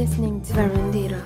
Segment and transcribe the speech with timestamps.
[0.00, 1.22] listening to Verandira.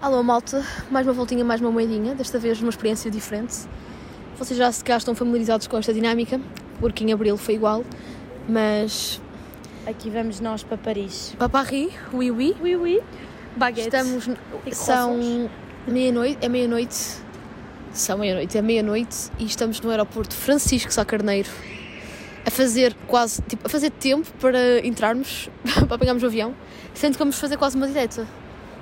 [0.00, 3.54] Alô malta, mais uma voltinha, mais uma moedinha, desta vez uma experiência diferente.
[4.38, 6.40] Vocês já se cá estão familiarizados com esta dinâmica,
[6.80, 7.84] porque em Abril foi igual,
[8.48, 9.20] mas
[9.86, 11.34] Aqui vamos nós para Paris.
[11.36, 13.02] para Paris, oui oui, Oui, oui.
[13.54, 13.88] Baguete.
[13.88, 14.30] estamos,
[14.64, 15.50] E são
[15.86, 17.16] meia-noite, é meia-noite,
[17.92, 21.50] são meia-noite, é meia-noite e estamos no aeroporto Francisco Sá Carneiro
[22.48, 25.48] a fazer quase, tipo, a fazer tempo para entrarmos,
[25.86, 26.54] para apanharmos o avião,
[26.94, 28.26] sendo que vamos fazer quase uma direta.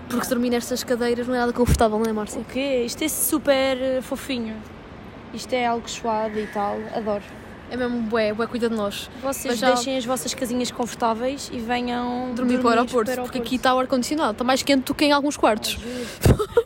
[0.09, 2.41] Porque se dormir nestas cadeiras não é nada confortável, não é, Márcia?
[2.41, 2.85] O quê?
[2.87, 4.55] Isto é super eh, fofinho.
[5.35, 6.77] Isto é algo suave e tal.
[6.95, 7.25] Adoro.
[7.69, 9.11] É mesmo bué, bué cuida de nós.
[9.21, 13.39] Vocês Mas já- deixem as vossas casinhas confortáveis e venham Dormir, para o aeroporto, porque
[13.39, 15.77] aqui está o ar-condicionado, está mais quente do que em alguns quartos.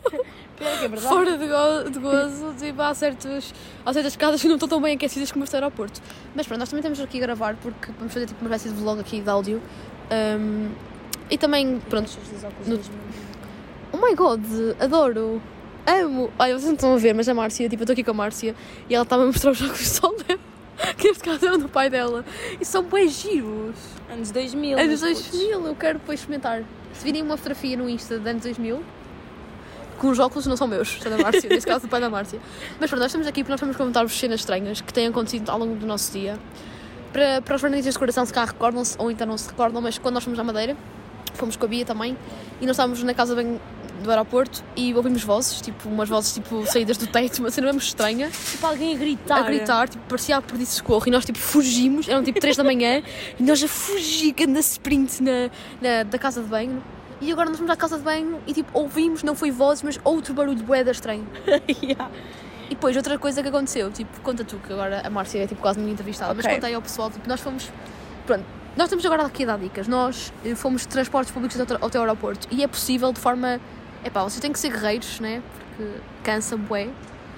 [0.65, 1.01] é verdade.
[1.07, 3.53] Fora de, go de gozo, tipo, há, certos,
[3.85, 6.01] há certas casas que não estão tão bem aquecidas como este aeroporto.
[6.35, 8.81] Mas pronto, nós também estamos aqui a gravar porque vamos fazer tipo, uma espécie de
[8.81, 9.61] vlog aqui de áudio.
[10.11, 10.69] Um,
[11.29, 12.11] e também, pronto,
[12.67, 12.79] no-
[13.93, 14.41] oh my god,
[14.79, 15.41] adoro,
[15.87, 16.31] amo.
[16.37, 18.13] Olha, vocês não estão a ver, mas a Márcia, tipo, eu estou aqui com a
[18.13, 18.55] Márcia
[18.89, 20.39] e ela estava a mostrar os óculos de sol dela,
[20.97, 22.25] que neste caso eram do pai dela.
[22.59, 23.75] E são bem giros.
[24.11, 24.77] Anos 2000.
[24.77, 25.39] Anos meus putos.
[25.39, 26.63] 2000, eu quero depois experimentar.
[26.93, 28.83] Se virem uma fotografia no Insta de anos 2000,
[30.01, 32.39] com os óculos não são meus, são da Márcia, neste caso do pai da Márcia.
[32.79, 35.59] Mas pronto, nós estamos aqui porque nós vamos comentar-vos cenas estranhas que têm acontecido ao
[35.59, 36.39] longo do nosso dia.
[37.13, 39.99] Para, para os jornalistas de coração, se cá recordam-se, ou então não se recordam, mas
[39.99, 40.75] quando nós fomos à Madeira,
[41.35, 42.17] fomos com a Bia também,
[42.59, 43.59] e nós estávamos na casa bem
[44.01, 47.79] do aeroporto e ouvimos vozes, tipo, umas vozes tipo saídas do teito, uma cena mesmo
[47.79, 49.37] estranha Tipo alguém a gritar.
[49.37, 52.63] a gritar, tipo, parecia a pedir socorro e nós tipo fugimos, eram tipo 3 da
[52.63, 53.03] manhã
[53.39, 56.81] e nós a fugir, anda sprint na, na, da casa de banho
[57.21, 59.99] e agora nós vamos à casa de banho e tipo ouvimos, não foi vozes, mas
[60.03, 61.27] outro barulho boeda estranho.
[61.81, 62.09] Yeah.
[62.65, 65.61] E depois outra coisa que aconteceu, tipo, conta tu, que agora a Márcia é tipo
[65.61, 66.55] quase minha entrevistada, mas Ok.
[66.55, 67.69] conta aí ao pessoal, tipo, nós fomos,
[68.25, 68.45] pronto,
[68.77, 71.89] nós estamos agora aqui a dar dicas, nós eh, fomos de transportes públicos até ao
[71.89, 73.59] teu aeroporto e é possível de forma,
[74.05, 75.43] é pá, vocês têm que ser guerreiros, né,
[75.75, 75.91] porque
[76.23, 76.87] cansa bué,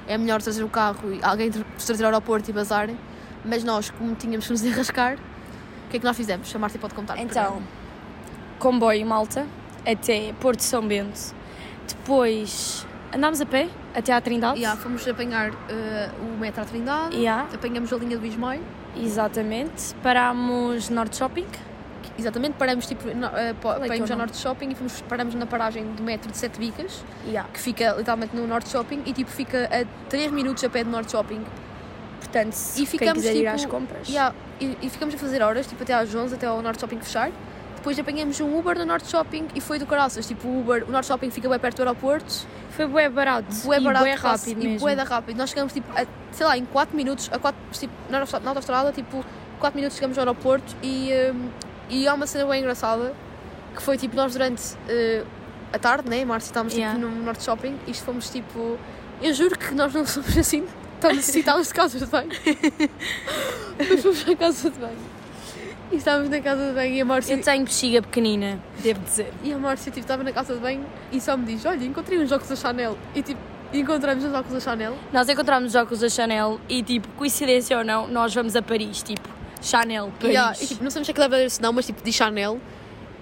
[0.08, 2.98] é melhor trazer o carro e alguém trazer ao aeroporto e bazarem,
[3.44, 6.56] mas nós, como tínhamos que nos enrascar, o que é que nós fizemos?
[6.56, 7.18] A Márcia pode contar.
[7.18, 7.60] Então,
[8.60, 9.48] comboio Malta
[9.86, 11.34] até Porto São Bento.
[11.88, 14.60] Depois andámos a pé até à Trindade.
[14.60, 18.62] Yeah, fomos apanhar eh, o metro à Trindade, Yeah, apanhamos a linha do Ismael,
[18.98, 19.94] exatamente.
[20.02, 21.46] Parámos Norte Shopping.
[22.18, 24.18] Exatamente, paramos tipo, no, eh, pa- é é ao?
[24.20, 27.50] Norte Shopping e fomos, paramos na paragem do metro de Sete Bicas, Yeah.
[27.52, 30.92] que fica literalmente no Norte Shopping e tipo fica a 3 minutos a pé do
[30.92, 31.44] Norte Shopping.
[32.20, 34.08] Portanto, se E quem ficamos, quiser ir tipo, às compras.
[34.08, 37.00] Yeah, e, e ficamos a fazer horas, tipo até às 11, até ao Norte Shopping
[37.00, 37.32] fechar.
[37.84, 40.26] Depois apanhamos um Uber no Norte Shopping e foi do caraças.
[40.26, 43.54] Tipo, o Uber, o Norte Shopping fica bem perto do aeroporto, Foi bué barato.
[43.66, 44.80] bué e barato, bué quase- rápido e mesmo.
[44.88, 45.36] bué da rápido.
[45.38, 48.94] Nós chegamos tipo, a, sei lá, em 4 minutos, a 4, tipo, na na autostrada,
[48.94, 49.26] tipo,
[49.60, 51.50] 4 minutos chegamos ao aeroporto e, hum,
[51.90, 53.14] e há uma cena bem engraçada
[53.76, 55.28] que foi tipo, nós durante uh,
[55.74, 56.98] a tarde, né, Márcia, estávamos Yeah.
[56.98, 58.78] tipo, no Norte Shopping e isto fomos tipo,
[59.22, 60.66] eu juro que nós não somos assim
[61.02, 62.30] tão necessitados de casas de banho.
[63.78, 64.98] Mas fomos à casa de banho.
[65.94, 69.32] E estávamos na casa de banho e a Márcia, Eu tenho bexiga pequenina, devo dizer.
[69.44, 72.18] e a Márcia tipo, estava na casa de banho e só me diz: Olha, encontrei
[72.20, 72.98] uns óculos da Chanel.
[73.14, 73.40] E tipo,
[73.72, 74.96] encontramos os óculos da Chanel.
[75.14, 79.04] Nós encontramos os óculos da Chanel e, tipo, coincidência ou não, nós vamos a Paris,
[79.04, 79.30] tipo,
[79.62, 80.34] Chanel, Paris.
[80.36, 82.60] Yeah, e, tipo, não sabemos se é verdadeiro se não, mas tipo, de Chanel.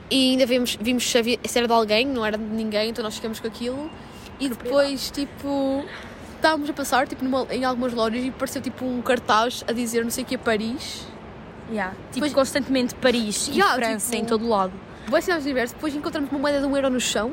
[0.09, 3.03] E ainda vimos, vimos se, havia, se era de alguém, não era de ninguém, então
[3.03, 3.90] nós ficamos com aquilo.
[4.40, 5.86] E depois, tipo,
[6.36, 10.03] estávamos a passar tipo, numa- em algumas lojas e pareceu tipo um cartaz a dizer
[10.03, 11.06] não sei o que é Paris.
[11.72, 14.74] Yeah, Tipo, Depois- constantemente Paris Yeah, e França tipo- em todo lado.
[15.08, 15.74] Boas cidades diversas.
[15.74, 17.32] Depois encontramos uma moeda de um euro no chão.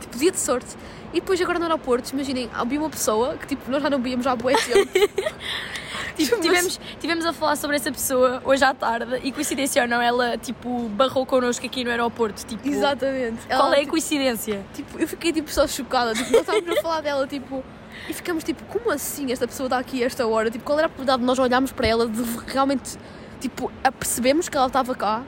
[0.00, 0.76] Tipo, dia de sorte.
[1.12, 4.26] E depois agora no aeroporto, imaginem, havia uma pessoa que tipo, nós já não víamos
[4.26, 4.90] há bué tempo.
[6.16, 10.00] Tipo, tivemos, tivemos a falar sobre essa pessoa hoje à tarde e coincidência ou não,
[10.00, 12.44] ela, tipo, barrou connosco aqui no aeroporto.
[12.44, 13.46] Tipo, Exatamente.
[13.46, 14.62] Qual Ela, é a tipo, coincidência?
[14.74, 17.64] Tipo, eu fiquei tipo só chocada, tipo, nós estávamos a falar dela, tipo,
[18.10, 20.50] e ficamos tipo, como assim esta pessoa está aqui a esta hora?
[20.50, 22.98] Tipo, qual era a probabilidade de nós olharmos para ela, de realmente,
[23.42, 25.22] tipo, a percebermos que ela estava cá?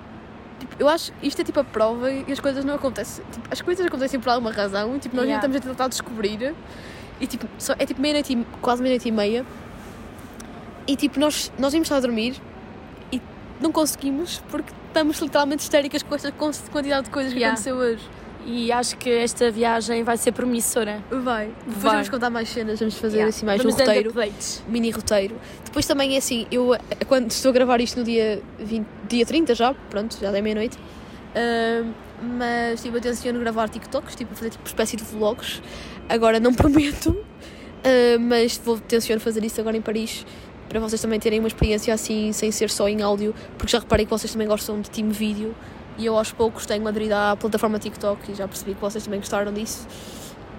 [0.60, 3.60] Tipo, eu acho, isto é tipo a prova e as coisas não acontecem, tipo, as
[3.60, 5.46] coisas acontecem por alguma razão e tipo, nós ainda Yeah.
[5.46, 6.54] estamos a tentar descobrir
[7.20, 9.44] e tipo, só, é tipo meia-noite, e- quase meia-noite e meia
[10.86, 12.40] e tipo, nós, nós íamos estar a dormir
[13.12, 13.20] e
[13.60, 17.52] não conseguimos porque estamos literalmente histéricas com esta quantidade de coisas que Yeah.
[17.54, 18.08] aconteceu hoje.
[18.46, 21.02] E acho que esta viagem vai ser promissora.
[21.10, 21.46] Vai.
[21.66, 21.92] Depois Vai.
[21.92, 23.28] vamos contar mais cenas, vamos fazer Yeah.
[23.34, 24.62] assim mais Vamos um roteiro, updates.
[24.68, 25.36] mini roteiro.
[25.64, 26.76] Depois também é assim, eu
[27.08, 30.76] quando estou a gravar isto no dia, 20, dia 30 já, pronto, já é meia-noite.
[31.34, 31.92] ahm,
[32.38, 35.60] mas tipo, eu tenciono gravar TikToks, tipo, fazer tipo espécie de vlogs.
[36.08, 37.16] Agora não prometo,
[37.82, 40.24] ah, mas vou tenciono fazer isso agora em Paris
[40.68, 44.04] para vocês também terem uma experiência assim, sem ser só em áudio, porque já reparei
[44.06, 45.54] que vocês também gostam de team vídeo
[45.98, 49.20] e eu aos poucos tenho aderido à plataforma TikTok e já percebi que vocês também
[49.20, 49.86] gostaram disso.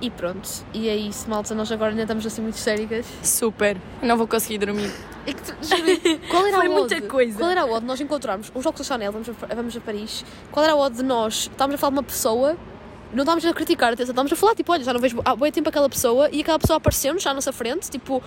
[0.02, 1.56] E pronto, e é isso, malta.
[1.56, 3.06] Nós agora ainda estamos assim muito histéricas.
[3.24, 3.78] Super.
[4.02, 4.92] Não vou conseguir dormir.
[5.26, 7.08] E que, juro, qual era Foi a muita odd?
[7.08, 7.38] coisa.
[7.38, 9.80] Qual era a odd de nós encontrarmos os jogos da Chanel, vamos a, vamos a
[9.80, 10.26] Paris.
[10.52, 11.50] Qual era a odd de nós?
[11.52, 12.58] Estávamos a falar de uma pessoa,
[13.14, 15.52] não estávamos a criticar, atenção, estávamos a falar, tipo, olha, já não vejo há bem
[15.52, 18.22] tempo aquela pessoa e aquela pessoa apareceu-nos já à nossa frente, tipo,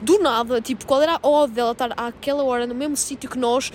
[0.00, 3.38] do nada, tipo, qual era a odd dela estar àquela hora no mesmo sítio que
[3.38, 3.72] nós?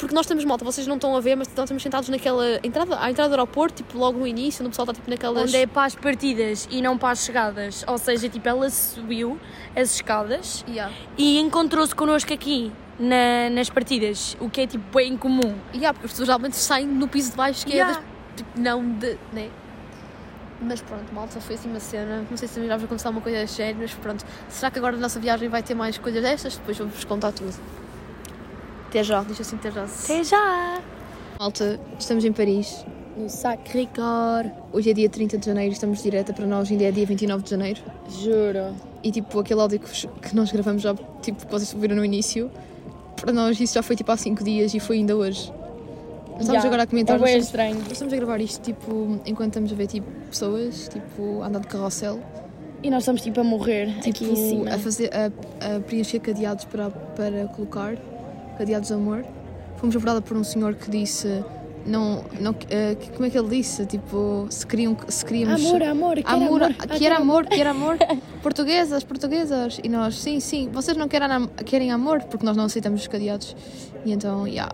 [0.00, 2.98] Porque nós temos malta, vocês não estão a ver, mas nós estamos sentados naquela entrada,
[2.98, 5.42] à entrada do aeroporto, tipo, logo no início, onde o pessoal está tipo naquelas.
[5.42, 7.84] Onde é para as partidas e não para as chegadas.
[7.86, 9.38] Ou seja, tipo, ela subiu
[9.76, 10.92] as escadas Yeah.
[11.18, 15.54] e encontrou-se connosco aqui na- nas partidas, o que é tipo bem comum.
[15.74, 17.92] Yeah, porque as pessoas geralmente saem no piso de baixo, que Yeah.
[17.92, 18.04] é das,
[18.36, 19.18] tipo, não de.
[19.32, 19.50] Né?
[20.62, 22.24] Mas pronto, malta, foi assim uma cena.
[22.30, 24.24] Não sei se já vai acontecer alguma coisa séria, mas pronto.
[24.48, 26.56] Será que agora na nossa viagem vai ter mais coisas destas?
[26.56, 27.54] Depois vou-vos contar tudo.
[28.90, 29.84] Até já, deixa assim, até já.
[29.84, 30.80] Até já!
[31.38, 32.84] Malta, estamos em Paris.
[33.16, 34.50] No Sacré-Cœur.
[34.72, 37.50] Hoje é dia 30 de janeiro, estamos direta para nós, ainda é dia 29 de
[37.50, 37.80] janeiro.
[38.20, 38.74] Juro.
[39.02, 42.50] E tipo, aquele áudio que, nós gravamos já, tipo, que vocês viram no início,
[43.16, 45.50] para nós isso já foi tipo há 5 dias e foi ainda hoje.
[45.50, 46.66] Nós Estamos Yeah.
[46.68, 47.16] agora a comentar.
[47.16, 47.74] É nós bem estamos- estranho.
[47.84, 51.60] Nós estamos a gravar isto tipo enquanto estamos a ver tipo pessoas, tipo a andar
[51.60, 52.18] de carrossel,
[52.82, 54.74] E nós estamos tipo a morrer tipo aqui em cima.
[54.74, 57.94] a fazer a, a preencher cadeados para, para colocar,
[58.60, 59.24] cadeados de amor.
[59.78, 61.42] Fomos abordadas por um senhor que disse
[61.86, 62.66] não, não que-
[63.14, 63.86] como é que ele disse?
[63.86, 66.74] Tipo, se queriam se queríamos Amor, amor, quero amor, amor.
[66.98, 67.96] que era amor, que era amor.
[68.42, 69.80] Portuguesas, portuguesas.
[69.82, 73.56] E nós, sim, sim, vocês não querem, querem amor porque nós não aceitamos os cadeados.
[74.04, 74.68] E então, já,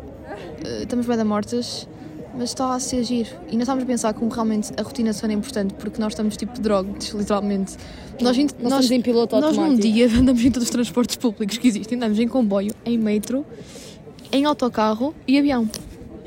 [0.64, 1.88] eh, estamos bem da mortas,
[2.36, 3.26] mas está a se agir.
[3.48, 6.12] E nós estamos a pensar como realmente a rotina de sono é importante porque nós
[6.12, 7.76] estamos tipo drogados, literalmente.
[8.20, 9.92] Nós, nós, Nós em piloto nós num automático.
[9.92, 11.96] dia andamos em todos os transportes públicos que existem.
[11.96, 13.44] Andamos em comboio, em metro,
[14.32, 15.68] em autocarro e avião.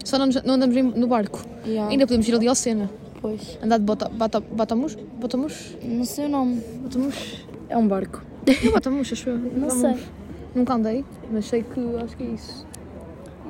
[0.03, 1.43] Só não, não andamos em- no barco.
[1.65, 1.91] Yeah.
[1.91, 2.89] Ainda podemos ir ali ao Sena.
[3.21, 3.57] Pois.
[3.61, 4.97] Andar de bota, bata, batamus?
[5.19, 5.75] Batamus?
[5.83, 6.61] Não sei o nome.
[6.83, 7.45] Batamus?
[7.67, 8.23] É um barco.
[8.63, 9.37] Não batamus, acho eu.
[9.37, 9.73] Não Vamos.
[9.81, 9.95] sei.
[10.55, 12.65] Nunca andei, mas sei que acho que é isso.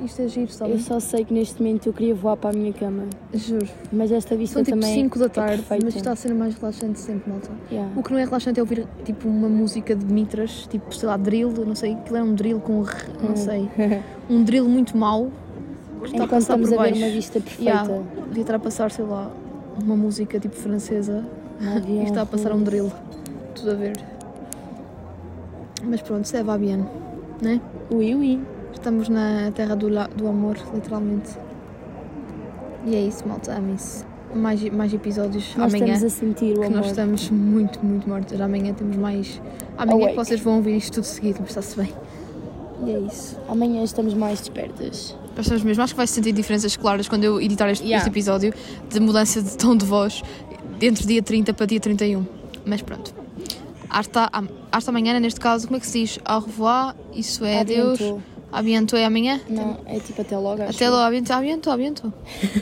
[0.04, 0.72] Isto é giro, sabe?
[0.72, 3.04] Eu só sei que neste momento eu queria voar para a minha cama.
[3.34, 3.68] Juro.
[3.92, 5.84] Mas esta vista São tipo também 5 da é tarde, perfeita.
[5.84, 7.50] mas está a ser mais relaxante sempre, malta.
[7.70, 7.92] Yeah.
[7.98, 11.16] O que não é relaxante é ouvir tipo uma música de mitras, tipo, sei lá,
[11.16, 12.84] drill, não sei, aquilo é um drill com,
[13.22, 13.68] não sei,
[14.30, 15.30] um drill muito mau.
[16.02, 17.62] Enquanto passar estamos a ver uma vista perfeita.
[17.62, 19.30] Yeah, devia estar a passar, sei lá,
[19.82, 21.26] uma música tipo francesa
[21.86, 22.90] e está a passar um drill.
[23.54, 23.96] Tudo a ver.
[25.82, 26.86] Mas pronto, isso é va bien,
[27.42, 27.60] né?
[27.90, 28.40] Oui, oui.
[28.80, 31.30] Estamos na terra do, do amor, literalmente.
[32.86, 34.04] E é isso, malta, amem-se.
[34.34, 35.92] Mais, mais episódios Nós amanhã.
[35.94, 36.76] estamos a sentir o Que amor.
[36.78, 38.40] nós estamos muito, muito mortas.
[38.40, 39.42] Amanhã temos mais.
[39.76, 40.16] Amanhã é que Awake.
[40.16, 41.92] vocês vão ouvir isto tudo seguido, mas está-se bem.
[42.86, 43.36] E é isso.
[43.48, 45.14] Amanhã estamos mais despertas.
[45.36, 45.82] Nós estamos mesmo.
[45.82, 47.98] Acho que vai se sentir diferenças claras quando eu editar este, Yeah.
[47.98, 48.54] este episódio
[48.88, 50.22] de mudança de tom de voz
[50.80, 52.24] entre dia 30 para dia 31.
[52.64, 53.12] Mas pronto.
[53.90, 54.30] Hasta,
[54.70, 56.18] hasta amanhã, neste caso, como é que se diz?
[56.24, 57.98] Au revoir, isso é adeus.
[58.52, 58.96] Abiento.
[58.96, 59.40] É amanhã?
[59.48, 60.62] Não, é tipo até logo.
[60.62, 60.92] acho Até eu.
[60.92, 62.12] lá, a bientôt, a bientôt, a bientôt.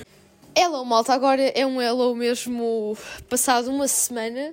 [0.55, 2.97] Hello, malta, agora é um hello mesmo
[3.29, 4.53] passado uma semana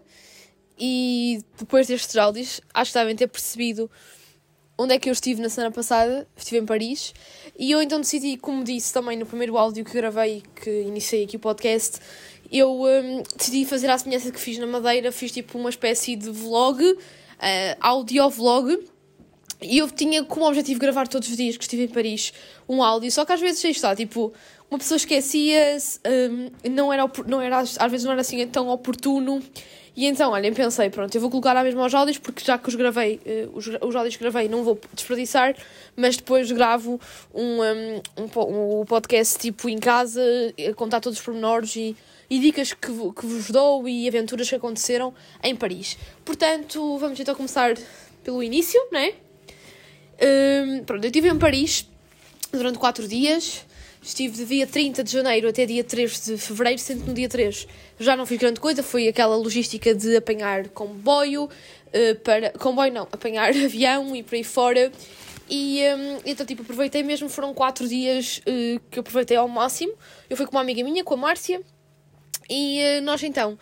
[0.77, 3.89] e depois destes áudios, acho que devem ter percebido
[4.77, 7.11] onde é que eu estive na semana passada, estive em Paris,
[7.57, 11.37] e eu então decidi, como disse também no primeiro áudio que gravei, que iniciei aqui
[11.37, 11.99] o podcast,
[12.51, 16.29] eu hum, decidi fazer a semelhança que fiz na Madeira, fiz tipo uma espécie de
[16.29, 16.97] vlog, uh,
[17.79, 18.77] audiovlog,
[19.61, 22.33] e eu tinha como objetivo gravar todos os dias que estive em Paris
[22.67, 24.33] um áudio, só que às vezes aí está, tipo,
[24.69, 29.41] uma pessoa esquecia-se, hum, não, era, não era, às vezes não era assim tão oportuno.
[29.95, 32.67] E então, olhem, pensei, pronto, eu vou colocar à mesma aos áudios, porque já que
[32.67, 35.55] os gravei, eh, os, os áudios que gravei não vou desperdiçar,
[35.95, 36.99] mas depois gravo
[37.33, 40.21] um, um, um, um podcast tipo em casa,
[40.69, 41.95] a contar todos os pormenores e,
[42.29, 45.97] e dicas que, que vos dou e aventuras que aconteceram em Paris.
[46.25, 47.75] Portanto, vamos então começar
[48.21, 49.13] pelo início, não é?
[50.21, 51.87] Hum, pronto, eu estive em Paris
[52.51, 53.65] durante 4 dias.
[54.01, 57.27] Estive de dia 30 de janeiro até dia 3 de fevereiro, sendo que no dia
[57.27, 57.67] 3
[57.99, 61.49] já não fiz grande coisa, foi aquela logística de apanhar comboio,
[61.91, 62.51] eh, para.
[62.51, 64.91] comboio não, apanhar avião e por aí fora.
[65.49, 69.93] E hum, então, tipo, aproveitei mesmo, foram 4 dias eh, que aproveitei ao máximo.
[70.29, 71.61] Eu fui com uma amiga minha, com a Márcia,
[72.49, 73.57] e eh, nós então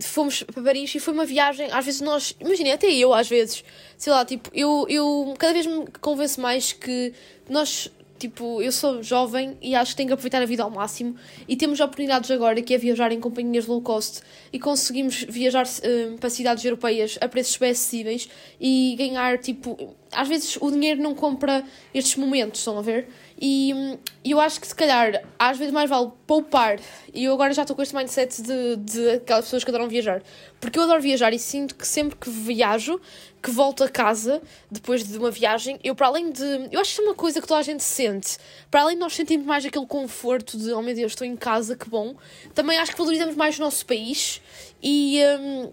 [0.00, 1.68] fomos para Paris e foi uma viagem.
[1.72, 3.64] Às vezes nós, imaginem, até eu às vezes,
[3.96, 7.12] sei lá, tipo, eu, eu cada vez me convenço mais que
[7.48, 11.16] nós, tipo, eu sou jovem e acho que tenho que aproveitar a vida ao máximo
[11.48, 14.20] e temos oportunidades agora que é viajar em companhias low cost
[14.52, 18.28] e conseguimos viajar eh, para cidades europeias a preços bem acessíveis
[18.60, 23.08] e ganhar, tipo, às vezes o dinheiro não compra estes momentos, estão a ver?
[23.42, 26.78] E eu acho que se calhar às vezes mais vale poupar.
[27.14, 30.22] E eu agora já estou com este mindset de, de aquelas pessoas que adoram viajar.
[30.60, 33.00] Porque eu adoro viajar e sinto que sempre que viajo,
[33.42, 36.68] que volto a casa depois de uma viagem, eu para além de.
[36.70, 38.36] Eu acho que é uma coisa que toda a gente sente.
[38.70, 41.74] Para além de nós sentirmos mais aquele conforto de oh meu Deus, estou em casa,
[41.74, 42.14] que bom.
[42.54, 44.42] Também acho que valorizamos mais o nosso país
[44.82, 45.72] e, um,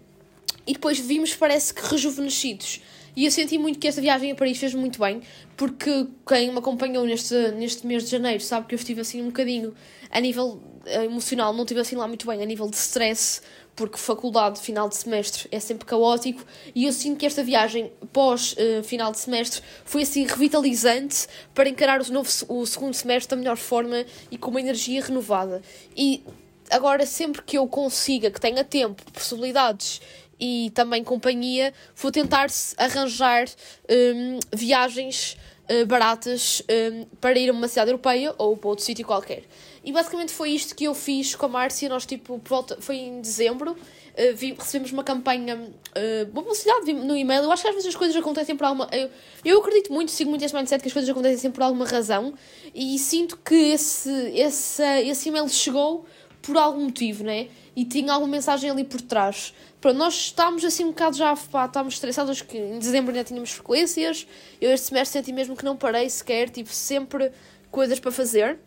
[0.66, 2.80] e depois vimos, parece que rejuvenescidos.
[3.18, 5.20] E eu senti muito que esta viagem a Paris fez muito bem,
[5.56, 9.26] porque quem me acompanhou neste, neste mês de janeiro sabe que eu estive assim um
[9.26, 9.74] bocadinho
[10.08, 13.40] a nível eh, emocional, não estive assim lá muito bem, a nível de stress,
[13.74, 18.52] porque faculdade, final de semestre é sempre caótico, e eu sinto que esta viagem pós
[18.52, 23.36] uh, final de semestre foi assim revitalizante para encarar o, novo, o segundo semestre da
[23.36, 25.60] melhor forma e com uma energia renovada.
[25.96, 26.22] E
[26.70, 30.00] agora, sempre que eu consiga, que tenha tempo, possibilidades
[30.40, 33.46] e também companhia, vou tentar arranjar
[33.90, 35.36] um, viagens
[35.68, 39.44] uh, baratas um, para ir a uma cidade europeia ou para outro sítio qualquer.
[39.84, 41.88] E basicamente foi isto que eu fiz com a Márcia.
[41.88, 47.16] Nós, tipo, volta, foi em dezembro, uh, vi, recebemos uma campanha, uh, uma publicidade no
[47.16, 47.42] e-mail.
[47.42, 48.88] Eu acho que às vezes as coisas acontecem por alguma.
[48.92, 49.10] Eu,
[49.44, 52.34] eu acredito muito, sigo muito esse mindset que as coisas acontecem sempre por alguma razão
[52.74, 56.06] e sinto que esse, esse, esse e-mail chegou
[56.42, 57.48] por algum motivo, né?
[57.76, 59.54] E tinha alguma mensagem ali por trás.
[59.80, 63.52] Pronto, nós estávamos assim um bocado já, pá, estávamos estressados que em dezembro ainda tínhamos
[63.52, 64.26] frequências.
[64.60, 67.30] Eu este semestre senti mesmo que não parei sequer, tipo, sempre
[67.70, 68.58] coisas para fazer.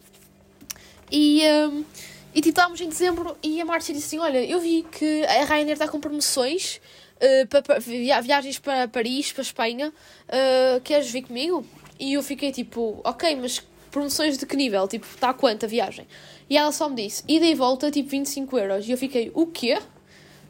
[1.11, 1.83] E, um,
[2.33, 5.43] e tipo, estávamos em dezembro e a Márcia disse assim, olha, eu vi que a
[5.43, 6.79] Ryanair está com promoções
[7.17, 11.65] uh, para, para, viagens para Paris, para Espanha, uh, queres vir comigo?
[11.99, 14.87] E eu fiquei tipo, ok, mas promoções de que nível?
[14.87, 16.07] Tipo, está quanto a viagem?
[16.49, 18.87] E ela só me disse, ida e volta, tipo 25 euros.
[18.87, 19.77] E eu fiquei, o quê?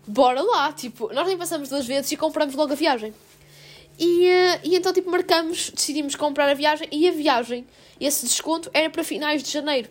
[0.07, 3.13] Bora lá, tipo, nós nem passamos duas vezes e compramos logo a viagem.
[3.99, 7.65] E, uh, e então, tipo, marcamos, decidimos comprar a viagem e a viagem,
[7.99, 9.89] esse desconto era para finais de janeiro.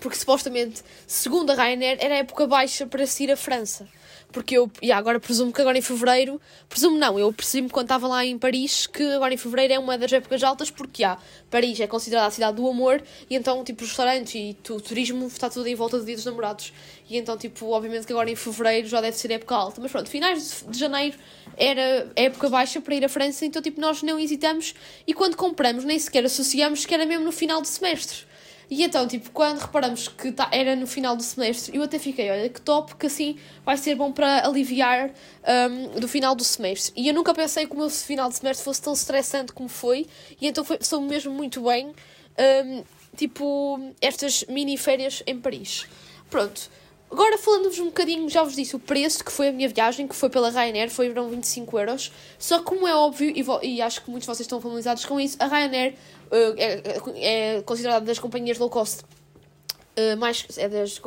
[0.00, 3.88] Porque supostamente, segundo a Ryanair, era época baixa para se ir à França.
[4.32, 8.08] Porque eu, e agora presumo que agora em fevereiro, presumo não, eu presumo quando estava
[8.08, 11.18] lá em Paris que agora em fevereiro é uma das épocas altas, porque há,
[11.50, 15.26] Paris é considerada a cidade do amor, e então, tipo, os restaurantes e o turismo
[15.26, 16.72] está tudo em volta do dia dos namorados.
[17.08, 20.08] E então, tipo, obviamente que agora em fevereiro já deve ser época alta, mas pronto,
[20.08, 21.16] finais de janeiro
[21.56, 24.74] era época baixa para ir à França, então, tipo, nós não hesitamos
[25.06, 28.31] e quando compramos nem sequer associamos que era mesmo no final do semestre.
[28.72, 32.30] E então, tipo, quando reparamos que tá, era no final do semestre, eu até fiquei,
[32.30, 33.36] olha, que top, que assim
[33.66, 35.10] vai ser bom para aliviar
[35.70, 36.90] um, do final do semestre.
[36.96, 40.06] E eu nunca pensei que o meu final de semestre fosse tão estressante como foi,
[40.40, 41.92] e então foi, sou mesmo muito bem,
[42.64, 42.82] um,
[43.14, 45.86] tipo, estas mini férias em Paris.
[46.30, 46.70] Pronto.
[47.12, 50.16] Agora falando-vos um bocadinho, já vos disse o preço que foi a minha viagem, que
[50.16, 52.10] foi pela Ryanair, foram 25 euros.
[52.38, 55.20] Só que como é óbvio, e, e acho que muitos de vocês estão familiarizados com
[55.20, 55.94] isso, a Ryanair
[56.56, 59.04] é, é, considerada das companhias low cost
[59.96, 61.00] uh, mais, é das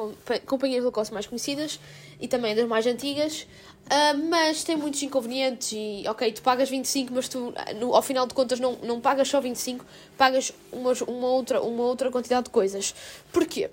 [0.45, 1.79] companhias low cost mais conhecidas
[2.19, 3.47] e também das mais antigas.
[3.85, 8.25] Uh, mas tem muitos inconvenientes e, ok, tu pagas 25, mas tu, no, ao final
[8.25, 9.85] de contas, não, não pagas só 25,
[10.17, 12.95] pagas uma, uma, outra, uma outra quantidade de coisas.
[13.31, 13.69] Porquê?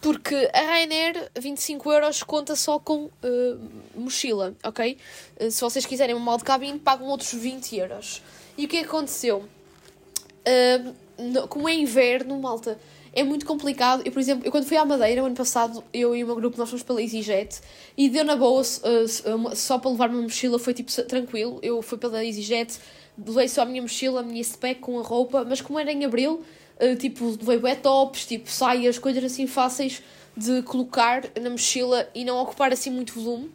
[0.00, 3.10] Porque a Ryanair, 25 euros, conta só com uh,
[3.96, 4.98] mochila, ok?
[5.50, 8.22] Se vocês quiserem um mal de cabine, pagam outros 20 euros.
[8.56, 9.48] E o que aconteceu?
[11.48, 12.78] Como é inverno, malta,
[13.12, 14.02] é muito complicado.
[14.04, 16.36] Eu, por exemplo, eu quando fui à Madeira, o ano passado, eu e o meu
[16.36, 17.60] grupo, nós fomos pela EasyJet
[17.96, 21.58] e deu na boa, só para levar uma mochila foi tipo tranquilo.
[21.62, 22.78] Eu fui pela EasyJet,
[23.26, 26.04] levei só a minha mochila, a minha spec com a roupa, mas como era em
[26.04, 26.44] abril
[26.78, 30.02] Uh, tipo, levei bué tops, tipo, saias, coisas assim fáceis
[30.36, 33.50] de colocar na mochila e não ocupar assim muito volume.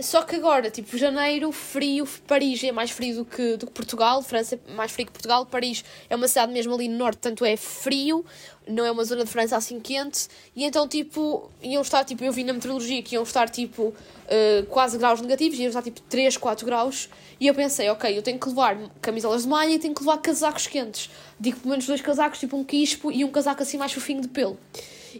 [0.00, 4.22] Só que agora, tipo, janeiro, frio, Paris é mais frio do que, do que Portugal,
[4.22, 7.44] França é mais frio que Portugal, Paris é uma cidade mesmo ali no norte, tanto
[7.44, 8.24] é frio,
[8.66, 12.32] não é uma zona de França assim quente, e então, tipo, iam estar, tipo, eu
[12.32, 16.36] vi na meteorologia que iam estar, tipo, uh, quase graus negativos, iam estar, tipo, 3,
[16.36, 17.08] 4 graus,
[17.38, 20.18] e eu pensei, ok, eu tenho que levar camisolas de malha e tenho que levar
[20.18, 21.10] casacos quentes.
[21.40, 24.28] Digo pelo menos dois casacos, tipo um quispo e um casaco assim mais fofinho de
[24.28, 24.56] pelo.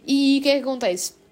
[0.07, 1.22] E o que é que acontece?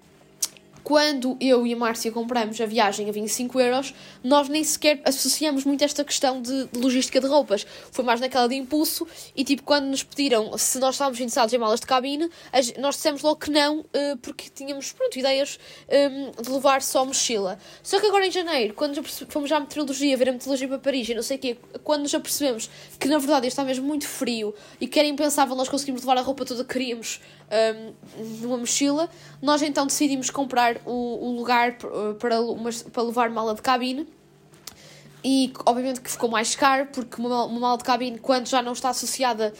[0.82, 5.64] Quando eu e a Márcia compramos a viagem a 25 euros, nós nem sequer associamos
[5.64, 7.66] muito esta questão de, logística de roupas.
[7.90, 11.58] Foi mais naquela de impulso e, tipo, quando nos pediram se nós estávamos interessados em
[11.58, 12.28] malas de cabine,
[12.78, 15.58] nós dissemos logo que não, eh, porque tínhamos, pronto, ideias
[15.88, 17.58] ehm, de levar só mochila.
[17.82, 21.14] Só que agora em janeiro, quando fomos à meteorologia, ver a meteorologia para Paris e
[21.14, 24.86] não sei o quê, quando nos apercebemos que, na verdade, está mesmo muito frio e
[24.86, 27.20] que era impensável nós conseguimos levar a roupa toda que queríamos
[27.52, 27.92] um,
[28.40, 29.08] numa mochila,
[29.40, 31.76] nós então decidimos comprar o, o lugar
[32.18, 34.06] para, uma, para levar mala de cabine.
[35.22, 38.72] e obviamente que ficou mais caro, porque uma, uma mala de cabine, quando já não
[38.72, 39.52] está associada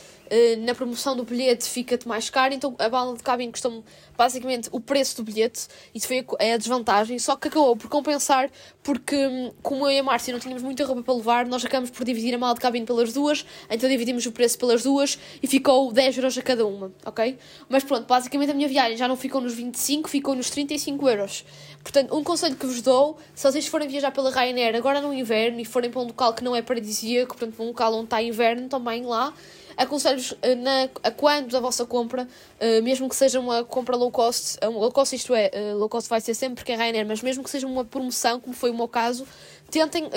[0.59, 2.55] na promoção do bilhete, fica-te mais caro.
[2.55, 3.85] Então a mala de cabine custou
[4.17, 5.67] basicamente o preço do bilhete.
[5.95, 7.19] Isso foi a, é a desvantagem.
[7.19, 8.51] Só que acabou por compensar,
[8.83, 11.91] porque hum, como eu e a Márcia não tínhamos muita roupa para levar, nós acabamos
[11.91, 13.45] por dividir a mala de cabine pelas duas.
[13.71, 17.39] Então dividimos o preço pelas duas e ficou 10 euros a cada uma, ok?
[17.69, 21.45] Mas pronto, basicamente a minha viagem já não ficou nos 25, ficou nos 35 euros.
[21.83, 25.61] Portanto, um conselho que vos dou, se vocês forem viajar pela Ryanair agora no inverno
[25.61, 28.23] e forem para um local que não é paradisíaco, portanto, para um local onde está
[28.23, 29.35] inverno também lá,
[29.77, 34.59] aconselho-vos eh, a quando a vossa compra, uh, mesmo que seja uma compra low cost,
[34.65, 37.43] um low cost isto é, low cost vai ser sempre porque é Ryanair, mas mesmo
[37.43, 39.27] que seja uma promoção, como foi o meu caso,
[39.71, 40.09] tentem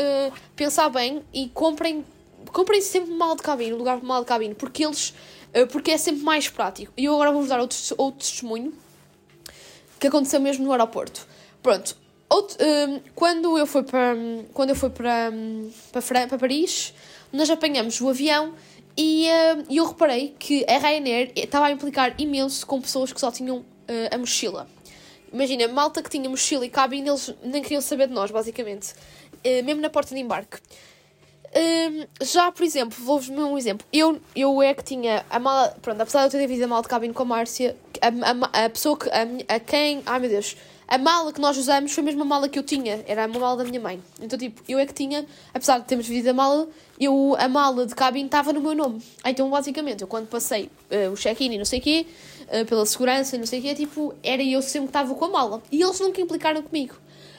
[0.56, 2.06] pensar bem e comprem,
[2.52, 5.14] comprem sempre mal de cabine, um lugar mal de cabine, porque eles,
[5.72, 6.92] porque é sempre mais prático.
[6.98, 8.74] E eu agora vou-vos dar outro, outro testemunho
[10.00, 11.26] que aconteceu mesmo no aeroporto.
[11.64, 11.96] Pronto,
[12.30, 12.58] outro,
[13.16, 14.16] quando eu fui para,
[14.54, 15.32] quando eu fui para,
[15.92, 16.94] para, para Paris,
[17.32, 18.54] nós apanhamos o avião
[18.98, 23.32] e uh, eu reparei que a Ryanair estava a implicar imenso com pessoas que só
[23.32, 23.66] tinham uh,
[24.12, 24.68] a mochila.
[25.34, 28.94] Imagina, malta que tinha mochila e cabine, eles nem queriam saber de nós, basicamente.
[29.46, 30.58] Uh, mesmo na porta de embarque.
[32.22, 33.86] já, por exemplo, vou-vos dar um exemplo.
[33.92, 35.76] Eu, eu é que tinha a mala.
[35.82, 38.66] Pronto, apesar de eu ter dividido a mala de cabine com a Márcia, a, a,
[38.66, 39.10] a pessoa que.
[39.10, 40.04] A, a quem.
[40.06, 40.56] Ai meu Deus
[40.88, 43.58] a mala que nós usamos foi a mesma mala que eu tinha, era a mala
[43.58, 44.02] da minha mãe.
[44.22, 46.68] Então, tipo, eu é que tinha, apesar de termos dividido a mala,
[47.00, 49.02] eu, a mala de cabine estava no meu nome.
[49.26, 52.06] Então, basicamente, eu quando passei uh, o check-in e não sei o quê,
[52.44, 55.26] uh, pela segurança e não sei o quê, tipo, era eu sempre que estava com
[55.26, 55.64] a mala.
[55.72, 56.96] E eles nunca implicaram comigo.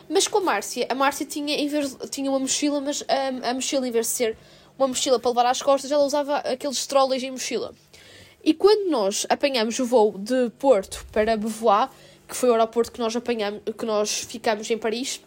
[0.08, 3.54] Mas com a Márcia, a Márcia tinha, em vez, tinha uma mochila, mas a, a
[3.54, 4.38] mochila, em vez de ser
[4.78, 7.74] uma mochila para levar às costas, ela usava aqueles trolleys em mochila.
[8.44, 11.88] E quando nós apanhamos o voo de Porto para Beauvoir,
[12.26, 15.20] que foi o aeroporto que nós apanhamos, que nós ficamos em Paris.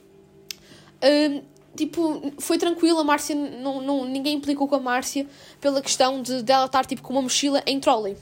[1.04, 1.44] Uh,
[1.76, 5.26] tipo, foi tranquilo, a Márcia, não, não, ninguém implicou com a Márcia
[5.62, 8.18] pela questão de dela estar tipo com uma mochila em trolley.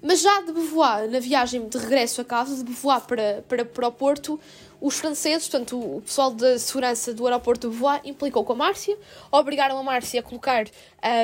[0.00, 3.88] Mas já de Beauvoir, na viagem de regresso a casa, de Beauvoir para, para, para
[3.88, 4.40] o Porto,
[4.80, 8.96] os franceses, portanto, o pessoal da segurança do aeroporto de Beauvoir, implicou com a Márcia,
[9.30, 10.66] obrigaram a Márcia a colocar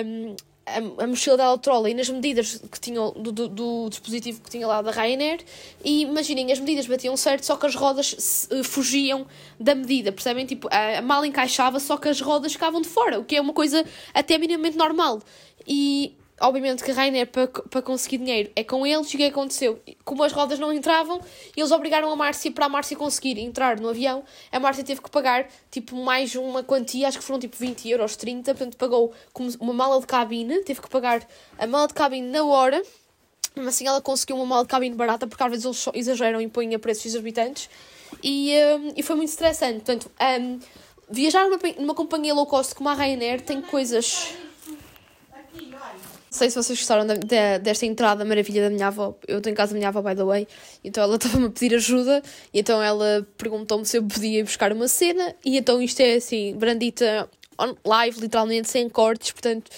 [0.05, 0.35] um,
[0.67, 4.67] a, a mochila dela trolley nas medidas que tinham do, do, do, dispositivo que tinha
[4.67, 5.41] lá da Ryanair
[5.85, 9.27] e imaginem, as medidas batiam certo, só que as rodas se, uh, fugiam
[9.61, 10.47] da medida, percebem?
[10.47, 13.41] Tipo, a, a mala encaixava, só que as rodas ficavam de fora, o que é
[13.41, 15.21] uma coisa até minimamente normal.
[15.67, 19.81] E obviamente que Rainer para, para conseguir dinheiro é com eles e o que aconteceu?
[20.05, 21.21] Como as rodas não entravam,
[21.57, 25.11] eles obrigaram a Márcia para a Márcia conseguir entrar no avião, a Márcia teve que
[25.11, 29.13] pagar tipo mais uma quantia, acho que foram tipo 20 euros, 30, portanto pagou
[29.61, 31.27] uma mala de cabine, teve que pagar
[31.59, 32.83] a mala de cabine na hora,
[33.55, 36.49] mas assim ela conseguiu uma mala de cabine barata porque às vezes eles exageram e
[36.49, 37.71] põem a preços exorbitantes
[38.23, 40.59] e, um, e foi muito estressante, portanto um,
[41.09, 44.35] viajar numa, numa companhia low cost como a Ryanair tem coisas
[46.35, 49.15] sei se vocês gostaram de, desta entrada maravilha da minha avó.
[49.27, 50.49] Eu estou em casa da minha avó, by the way.
[50.83, 52.23] Então ela estava-me a pedir ajuda.
[52.53, 55.35] E então ela perguntou-me se eu podia ir buscar uma cena.
[55.45, 59.31] E então isto é assim, brandita on live, literalmente, sem cortes.
[59.31, 59.71] Portanto,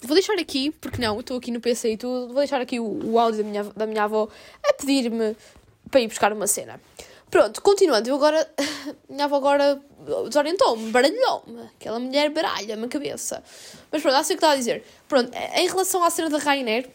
[0.00, 2.28] vou deixar aqui, porque não, estou aqui no PC e tudo.
[2.28, 4.28] Vou deixar aqui o, o áudio da minha, da minha avó
[4.64, 5.36] a pedir-me
[5.90, 6.80] para ir buscar uma cena.
[7.30, 8.48] Pronto, continuando, eu agora.
[9.08, 9.80] Minha avó agora
[10.24, 11.62] desorientou-me, baralhou-me.
[11.78, 13.42] Aquela mulher baralha-me a cabeça.
[13.90, 14.84] Mas pronto, assim o que estava a dizer.
[15.08, 16.88] Pronto, em relação à cena da Ryanair,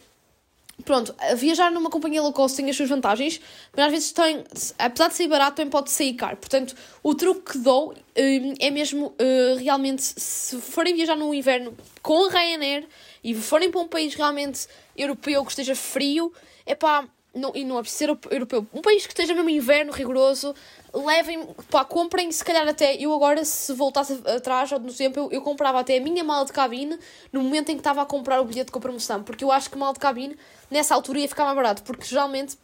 [0.84, 3.40] pronto, viajar numa companhia low cost tem as suas vantagens,
[3.76, 4.44] mas às vezes tem,
[4.78, 6.36] apesar de ser barato, também pode sair caro.
[6.38, 11.76] Portanto, o truque que dou hum, é mesmo uh, realmente, se forem viajar no inverno
[12.00, 12.88] com a Ryanair
[13.22, 14.66] e forem para um país realmente
[14.96, 16.32] europeu que esteja frio,
[16.64, 20.54] é pá não, e não preciso ser europeu, um país que esteja mesmo inverno rigoroso,
[20.92, 25.32] levem, pá, comprem, se calhar até, eu agora, se voltasse atrás, ou no tempo, eu,
[25.32, 26.98] eu comprava até a minha mala de cabine
[27.32, 29.70] no momento em que estava a comprar o bilhete com a promoção, porque eu acho
[29.70, 30.36] que mala de cabine,
[30.70, 32.58] nessa altura, ia ficar mais barato, porque geralmente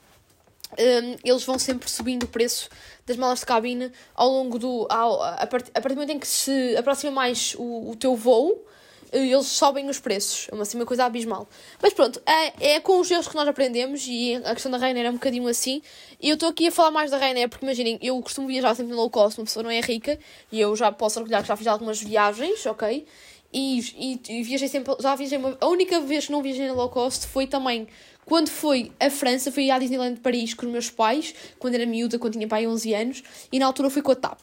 [0.76, 2.68] um, eles vão sempre subindo o preço
[3.06, 4.86] das malas de cabine ao longo do.
[4.90, 8.14] Ao, a, part, a partir do momento em que se aproxima mais o, o teu
[8.14, 8.66] voo,
[9.12, 10.46] eles sobem os preços.
[10.50, 11.48] É uma, assim, uma coisa abismal.
[11.82, 15.06] Mas pronto, é, é com os erros que nós aprendemos e a questão da Rainer
[15.06, 15.82] é um bocadinho assim.
[16.20, 18.92] E eu estou aqui a falar mais da Rainer porque imaginem, eu costumo viajar sempre
[18.92, 20.18] no low cost, uma pessoa não é rica
[20.50, 23.06] e eu já posso orgulhar que já fiz algumas viagens, ok?
[23.52, 26.74] E, e, e viajei sempre, já viajei uma, a única vez que não viajei no
[26.74, 27.88] low cost foi também
[28.28, 31.86] quando foi a França, fui à Disneyland de Paris com os meus pais, quando era
[31.86, 34.38] miúda, quando tinha pai 11 anos, e na altura fui com a TAP.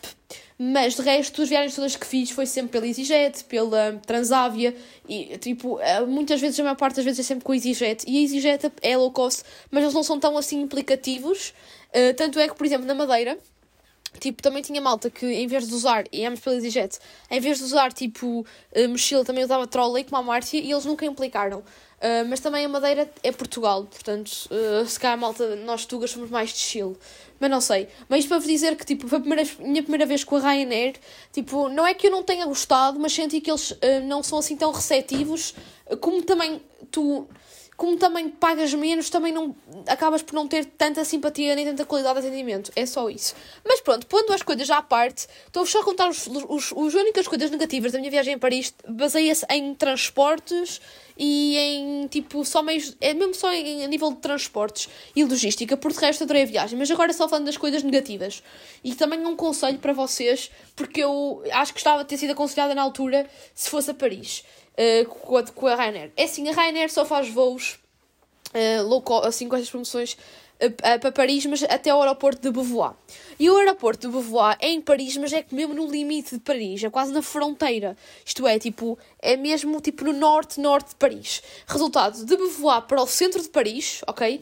[0.57, 4.75] Mas de resto, as viagens todas que fiz foi sempre pela EasyJet, pela Transavia,
[5.07, 8.05] e tipo, eh, muitas vezes, a maior parte das vezes é sempre com a EasyJet.
[8.07, 11.53] E a EasyJet é low cost, mas eles não são tão assim implicativos.
[11.89, 13.37] Uh, tanto é que, por exemplo, na Madeira,
[14.19, 17.57] Tipo, também tinha malta que em vez de usar, e ambos pela EasyJet, em vez
[17.57, 21.63] de usar tipo uh, mochila, também usava trolley como a Márcia e eles nunca implicaram.
[21.97, 26.29] Uh, mas também a Madeira é Portugal, portanto, uh, se calhar malta, nós tugas somos
[26.29, 26.95] mais de Chile.
[27.39, 27.87] Mas não sei.
[28.07, 30.39] Mas isto para vos dizer que, tipo, foi a primeira, minha primeira vez com a
[30.39, 30.95] Ryanair.
[31.31, 34.39] Tipo, não é que eu não tenha gostado, mas senti que eles uh, não são
[34.39, 35.53] assim tão receptivos.
[35.99, 37.27] Como também tu
[37.77, 39.55] como também pagas menos, também não
[39.87, 42.71] acabas por não ter tanta simpatia nem tanta qualidade de atendimento.
[42.75, 43.35] É só isso.
[43.65, 47.27] Mas pronto, pondo as coisas à parte, estou só a contar os, os, os únicas
[47.27, 48.73] coisas negativas da minha viagem a Paris.
[48.87, 50.79] Baseia-se em transportes
[51.17, 52.95] e em tipo só meios.
[53.01, 55.75] É mesmo só em, nível de transportes e logística.
[55.75, 56.79] Por de resto, adorei a viagem.
[56.79, 58.41] Mas agora só falando das coisas negativas.
[58.83, 62.73] E também um conselho para vocês, porque eu acho que estava a ter sido aconselhada
[62.73, 64.43] na altura se fosse a Paris
[64.75, 66.11] uh, com, a, com a Ryanair.
[66.15, 67.79] É assim, a Ryanair só faz voos
[68.53, 70.13] uh, assim com estas promoções
[70.61, 72.93] uh, para Paris, mas até ao aeroporto de Beauvoir.
[73.39, 76.83] E o aeroporto de Beauvoir é em Paris, mas é mesmo no limite de Paris,
[76.83, 77.97] é quase na fronteira.
[78.25, 81.41] Isto é, tipo, é mesmo tipo no norte-norte de Paris.
[81.67, 84.41] Resultado, de Beauvoir para o centro de Paris, ok?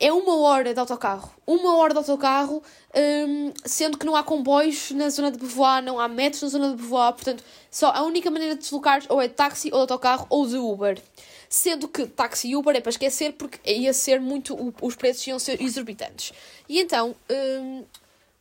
[0.00, 1.30] É uma hora de autocarro.
[1.46, 2.62] Uma hora de autocarro,
[2.94, 6.70] um, sendo que não há comboios na zona de Beauvoir, não há metros na zona
[6.70, 9.92] de Beauvoir, portanto, só a única maneira de deslocar ou é de táxi, ou de
[9.92, 11.00] autocarro, ou de Uber.
[11.48, 14.74] Sendo que táxi e Uber é para esquecer porque ia ser muito.
[14.80, 16.32] os preços iam ser exorbitantes.
[16.68, 17.14] E então.
[17.30, 17.84] Um,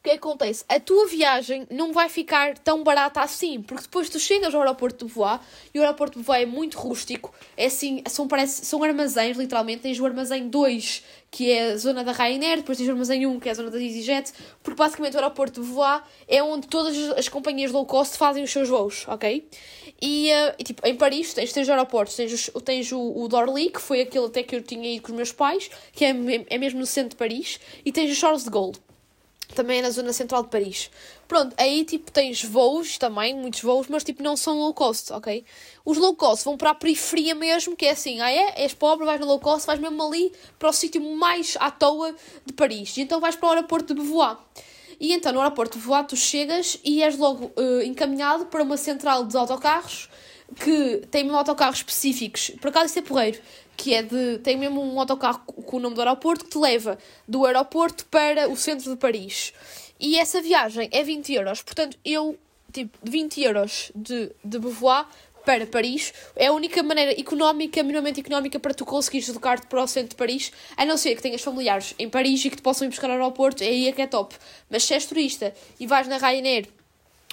[0.04, 0.66] o que acontece?
[0.68, 5.06] A tua viagem não vai ficar tão barata assim, porque depois tu chegas ao aeroporto
[5.06, 5.40] de Voix
[5.74, 9.84] e o aeroporto de Voix é muito rústico, é assim, são, parece, são armazéns, literalmente.
[9.84, 13.40] Tens o armazém 2, que é a zona da Ryanair, depois tens o armazém 1,
[13.40, 16.98] que é a zona da EasyJet, porque basicamente o aeroporto de Voix é onde todas
[17.12, 19.48] as companhias low cost fazem os seus voos, ok?
[20.02, 23.80] E, uh, e tipo, em Paris tens três aeroportos, tens, tens o, o Dorly, que
[23.80, 26.14] foi aquele até que eu tinha ido com os meus pais, que é,
[26.50, 28.76] é mesmo no centro de Paris, e tens o Charles de Gaulle
[29.54, 30.90] também é na zona central de Paris.
[31.28, 35.44] Pronto, aí tipo tens voos também, muitos voos, mas tipo não são low cost, ok?
[35.86, 38.54] Os low cost vão para a periferia mesmo, que é assim, ah é?
[38.64, 42.16] És pobre, vais no low cost, vais mesmo ali para o sítio mais à toa
[42.46, 42.96] de Paris.
[42.98, 44.38] E então vais para o aeroporto de Beauvoir.
[45.00, 48.78] E então no aeroporto de Beauvoir tu chegas e és logo uh, encaminhado para uma
[48.78, 50.10] central de autocarros
[50.56, 52.52] que tem mesmo autocarros específicos.
[52.62, 53.40] Por acaso isso é porreiro
[53.76, 54.40] que é de.
[54.40, 58.50] tem mesmo um autocarro com o nome do aeroporto que te leva do aeroporto para
[58.50, 59.54] o centro de Paris.
[60.00, 61.62] E essa viagem é 20 euros.
[61.62, 62.38] Portanto, eu,
[62.72, 65.06] tipo, 20 euros de, de Beauvoir
[65.46, 69.88] para Paris é a única maneira económica, minimamente económica, para tu conseguires deslocar-te para o
[69.88, 72.88] centro de Paris, a não ser que tenhas familiares em Paris e que te possam
[72.88, 74.36] ir buscar ao aeroporto, é aí é que é top.
[74.70, 76.68] Mas se és turista e vais na Ryanair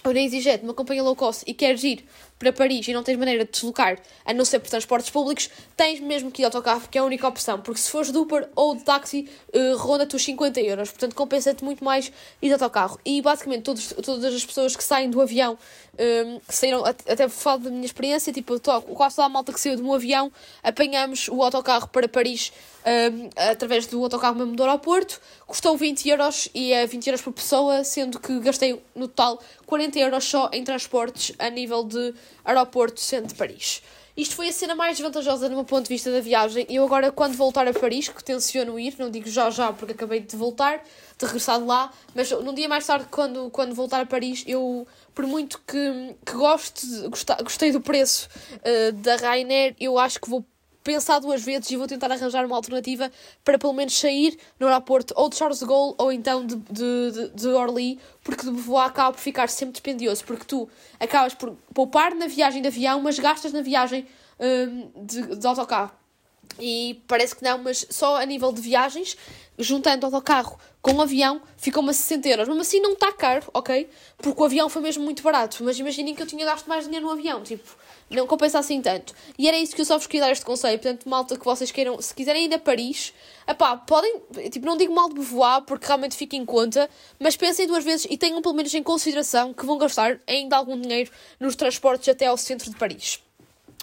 [0.04, 2.04] ou na EasyJet, numa companhia low cost, e queres ir
[2.40, 6.00] para Paris e não tens maneira de deslocar, a não ser por transportes públicos, tens
[6.00, 8.48] mesmo que ir de autocarro, que é a única opção, porque se fores de Uber
[8.56, 12.98] ou de táxi, uh, ronda-te os 50 euros, portanto compensa-te muito mais ir de autocarro.
[13.04, 17.28] E basicamente todos, todas as pessoas que saem do avião, um, ehm, que saíram, até
[17.28, 20.32] falo da minha experiência, tipo, tô, quase toda a malta que saiu de um avião,
[20.62, 22.52] apanhamos o autocarro para Paris
[22.86, 27.20] um, ehm, através do autocarro mesmo do aeroporto, custou 20 euros e é 20 euros
[27.20, 32.14] por pessoa, sendo que gastei no total 40 euros só em transportes a nível de
[32.44, 33.82] aeroporto centro de Paris.
[34.16, 36.66] Isto foi a cena mais desvantajosa do meu ponto de vista da viagem.
[36.68, 40.20] Eu agora, quando voltar a Paris, que tenciono ir, não digo já já porque acabei
[40.20, 40.82] de voltar,
[41.16, 44.86] de regressar de lá, mas num dia mais tarde, quando, quando voltar a Paris, eu,
[45.14, 46.86] por muito que, que goste,
[47.42, 50.44] gostei do preço uh, da Ryanair, eu acho que vou
[50.90, 53.12] pensar duas vezes e vou tentar arranjar uma alternativa
[53.44, 57.10] para pelo menos sair no aeroporto ou de Charles de Gaulle ou então de, de,
[57.12, 61.56] de, de Orly, porque de voar acaba por ficar sempre dispendioso, porque tu acabas por
[61.72, 64.04] poupar na viagem de avião, mas gastas na viagem
[64.40, 65.92] hum, de, de autocarro.
[66.58, 69.16] E parece que não, mas só a nível de viagens,
[69.56, 72.48] juntando autocarro com o avião, ficou-me a 60 euros.
[72.48, 73.88] Mesmo assim não está caro, ok?
[74.18, 75.62] Porque o avião foi mesmo muito barato.
[75.62, 77.76] Mas imaginem que eu tinha gasto mais dinheiro no avião, tipo,
[78.16, 79.14] não compensa assim tanto.
[79.38, 80.78] E era isso que eu só vos queria dar este conselho.
[80.78, 83.12] Portanto, malta, que vocês queiram, se quiserem ir a Paris,
[83.46, 84.20] epá, podem,
[84.50, 88.06] tipo, não digo mal de voar, porque realmente fica em conta, mas pensem duas vezes
[88.10, 92.26] e tenham pelo menos em consideração que vão gastar ainda algum dinheiro nos transportes até
[92.26, 93.20] ao centro de Paris.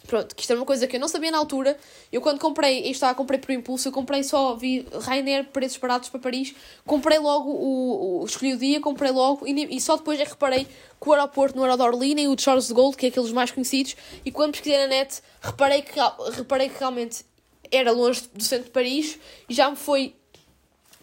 [0.07, 1.77] Pronto, que isto era uma coisa que eu não sabia na altura.
[2.11, 6.07] Eu quando comprei, isto está, comprei por impulso, eu comprei só, vi Rainer, preços baratos
[6.07, 10.17] para Paris, comprei logo o, o escolhi o dia, comprei logo e, e só depois
[10.19, 12.67] é que reparei que o aeroporto não era o de Orly nem o de Charles
[12.67, 15.99] de Gaulle, que é aqueles mais conhecidos, e quando pesquisei na net, reparei que,
[16.31, 17.25] reparei que realmente
[17.69, 20.15] era longe do centro de Paris e já me foi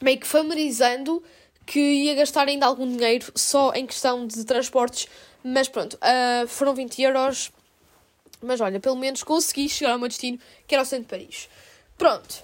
[0.00, 1.22] meio que familiarizando
[1.66, 5.08] que ia gastar ainda algum dinheiro só em questão de transportes,
[5.42, 7.52] mas pronto, uh, foram 20 euros
[8.44, 11.48] mas olha, pelo menos consegui chegar ao meu destino, que era o centro de Paris.
[11.96, 12.42] Pronto.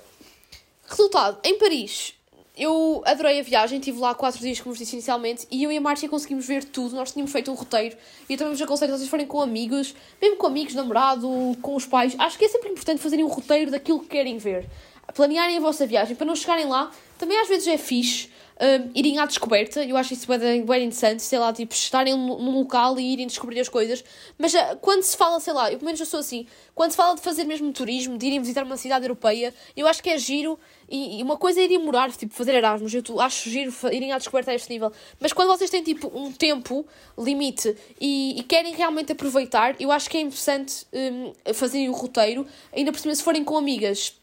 [0.88, 2.14] Resultado, em Paris,
[2.56, 5.76] eu adorei a viagem, estive lá quatro dias, como vos disse inicialmente, e eu e
[5.76, 6.94] a Márcia conseguimos ver tudo.
[6.94, 7.96] Nós tínhamos feito um roteiro
[8.28, 11.28] e eu também vos aconselho, se vocês forem com amigos, mesmo com amigos, namorado,
[11.62, 14.68] com os pais, acho que é sempre importante fazerem um roteiro daquilo que querem ver.
[15.14, 16.90] Planearem a vossa viagem para não chegarem lá.
[17.18, 18.28] Também às vezes é fixe
[18.60, 19.82] um, irem à descoberta.
[19.82, 23.58] Eu acho isso bem, bem interessante, sei lá, tipo, estarem num local e irem descobrir
[23.60, 24.04] as coisas.
[24.38, 26.96] Mas uh, quando se fala, sei lá, eu pelo menos eu sou assim, quando se
[26.96, 30.18] fala de fazer mesmo turismo, de irem visitar uma cidade europeia, eu acho que é
[30.18, 30.58] giro.
[30.88, 34.18] E, e uma coisa é irem morar, tipo, fazer Erasmus, eu acho giro irem à
[34.18, 34.92] descoberta a este nível.
[35.18, 36.84] Mas quando vocês têm, tipo, um tempo
[37.16, 42.46] limite e, e querem realmente aproveitar, eu acho que é interessante um, fazerem o roteiro,
[42.74, 44.20] ainda por cima se forem com amigas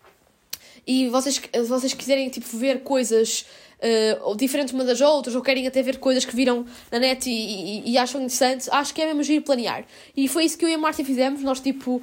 [0.88, 3.46] e vocês, vocês quiserem, tipo, ver coisas
[3.80, 7.34] uh, diferentes uma das outras, ou querem até ver coisas que viram na net e,
[7.34, 9.86] e, e acham interessantes, acho que é mesmo giro planear.
[10.16, 11.42] E foi isso que eu e a Márcia fizemos.
[11.42, 12.02] Nós, tipo,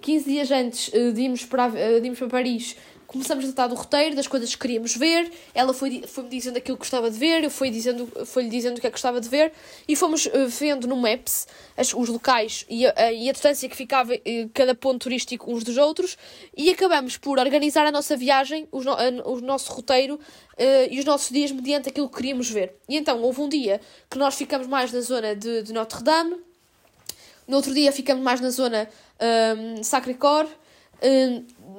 [0.00, 2.76] 15 dias antes uh, de, irmos para, uh, de irmos para Paris,
[3.06, 5.30] começamos a tratar do roteiro, das coisas que queríamos ver.
[5.54, 8.80] Ela foi, foi-me dizendo aquilo que gostava de ver, eu fui dizendo, foi-lhe dizendo o
[8.80, 9.52] que é que gostava de ver,
[9.88, 13.76] e fomos uh, vendo no Maps as, os locais e a, e a distância que
[13.76, 16.16] ficava uh, cada ponto turístico uns dos outros,
[16.56, 20.20] e acabamos por organizar a nossa viagem, os no, a, o nosso roteiro uh,
[20.90, 22.74] e os nossos dias mediante aquilo que queríamos ver.
[22.88, 26.36] E então houve um dia que nós ficamos mais na zona de, de Notre-Dame,
[27.46, 28.88] no outro dia ficamos mais na zona
[29.20, 30.48] um, Sacré-Cœur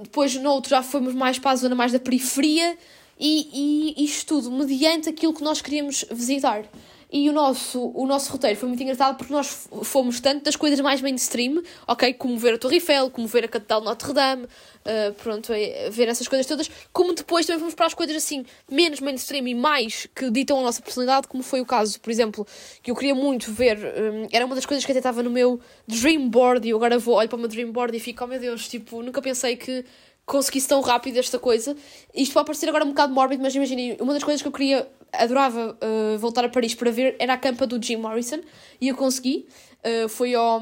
[0.03, 2.77] depois no outro já fomos mais para a zona mais da periferia
[3.19, 6.63] e, e isto tudo mediante aquilo que nós queríamos visitar.
[7.09, 10.77] E o nosso, o nosso roteiro foi muito engraçado porque nós fomos tanto das coisas
[10.81, 12.13] mais mainstream, ok?
[12.13, 16.09] Como ver a Torre Eiffel, como ver a Catedral de Notre-Dame, uh, pronto, é, ver
[16.09, 20.05] essas coisas todas, como depois também fomos para as coisas assim, menos mainstream e mais
[20.13, 22.45] que ditam a nossa personalidade, como foi o caso, por exemplo,
[22.83, 25.61] que eu queria muito ver, um, era uma das coisas que até estava no meu
[25.87, 28.27] dream board e eu agora vou, olho para o meu dream board e fico, oh
[28.27, 29.85] meu Deus, tipo, nunca pensei que
[30.27, 31.75] conseguisse tão rápido esta coisa.
[32.13, 34.87] Isto pode parecer agora um bocado mórbido, mas imaginem, uma das coisas que eu queria
[35.13, 38.41] adorava uh, voltar a Paris para ver era a campa do Jim Morrison
[38.79, 39.47] e eu consegui.
[39.79, 40.61] Uh, foi ao,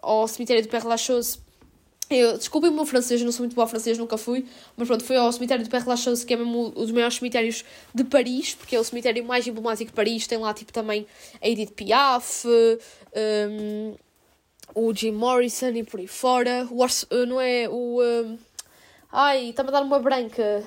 [0.00, 1.38] ao cemitério do Père Lachaise.
[2.08, 4.44] Eu, desculpem o meu francês, não sou muito boa francês, nunca fui,
[4.76, 7.64] mas pronto, foi ao cemitério do Père Lachaise, que é mesmo um dos maiores cemitérios
[7.94, 10.26] de Paris, porque é o cemitério mais emblemático de Paris.
[10.26, 11.06] Tem lá tipo também
[11.40, 13.94] a Edith Piaf, um,
[14.74, 16.68] o Jim Morrison e por aí fora.
[16.70, 18.00] O, não é o.
[18.00, 18.38] Um,
[19.12, 20.64] ai, está-me a dar uma branca.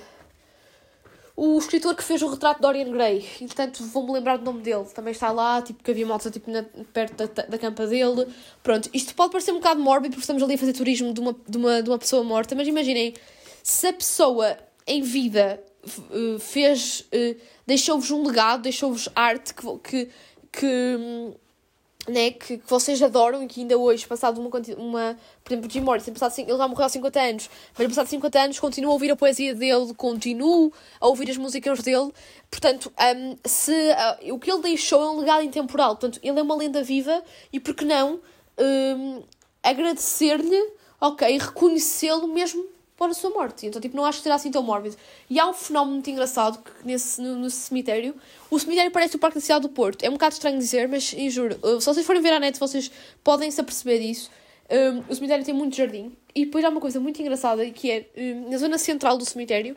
[1.38, 4.86] O escritor que fez o retrato de Dorian Gray, entretanto vou-me lembrar do nome dele,
[4.94, 8.28] também está lá, tipo, que havia motos tipo, na, perto da, da campa dele.
[8.64, 11.36] Pronto, isto pode parecer um bocado mórbido porque estamos ali a fazer turismo de uma,
[11.46, 13.14] de uma, de uma pessoa morta, mas imaginem,
[13.62, 17.36] se a pessoa em vida uh, fez, uh,
[17.68, 20.10] deixou-vos um legado, deixou-vos arte que, que,
[20.54, 21.34] que hum,
[22.08, 25.82] né, que, que, vocês adoram e que ainda hoje, passado uma, uma por exemplo, Jim
[25.82, 29.12] Morrison, passado, ele já morreu há 50 anos, mas passado 50 anos continuo a ouvir
[29.12, 32.12] a poesia dele, continuo a ouvir as músicas dele,
[32.50, 36.42] portanto, um, se, uh, o que ele deixou é um legado intemporal, portanto, ele é
[36.42, 38.20] uma lenda viva e por que não
[38.60, 39.24] um,
[39.64, 43.66] agradecer-lhe, ok, reconhecê-lo mesmo para a sua morte.
[43.66, 44.96] Então, tipo, não acho que será assim tão mórbido.
[45.30, 48.16] E há um fenómeno muito engraçado que nesse, no, no cemitério.
[48.50, 50.04] O cemitério parece o Parque Cidade do Porto.
[50.04, 52.92] É um bocado estranho dizer, mas juro, uh, se vocês forem ver a net, vocês
[53.24, 54.32] podem se aperceber disso.
[54.70, 56.16] Um, o cemitério tem muito jardim.
[56.34, 59.76] E depois há uma coisa muito engraçada que é um, na zona central do cemitério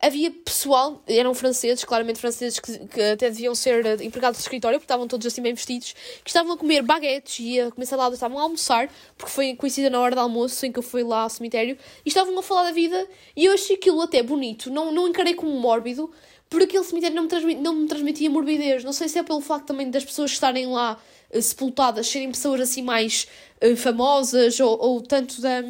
[0.00, 4.78] havia pessoal, eram franceses, claramente franceses, que, que até deviam ser eh, empregados de escritório,
[4.78, 8.14] porque estavam todos assim bem vestidos, que estavam a comer baguetes e a comer saladas,
[8.14, 11.22] estavam a almoçar, porque foi coincidida na hora do almoço em que eu fui lá
[11.22, 14.92] ao cemitério, e estavam a falar da vida, e eu achei aquilo até bonito, não,
[14.92, 16.10] não encarei como mórbido,
[16.48, 18.84] porque aquele cemitério não me, transmitia, não me transmitia morbidez.
[18.84, 20.96] Não sei se é pelo facto também das pessoas estarem lá
[21.34, 23.26] uh, sepultadas, serem pessoas assim mais
[23.62, 25.62] uh, famosas, ou, ou tanto, da,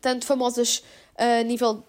[0.00, 0.82] tanto famosas
[1.16, 1.82] a nível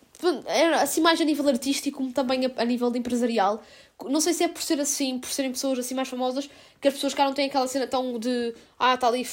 [0.81, 3.63] assim mais a nível artístico como também a, a, nível empresarial.
[4.05, 6.93] Não sei se é por ser assim, por serem pessoas assim mais famosas, que as
[6.93, 9.27] pessoas cá não têm aquela cena tão de ah, está ali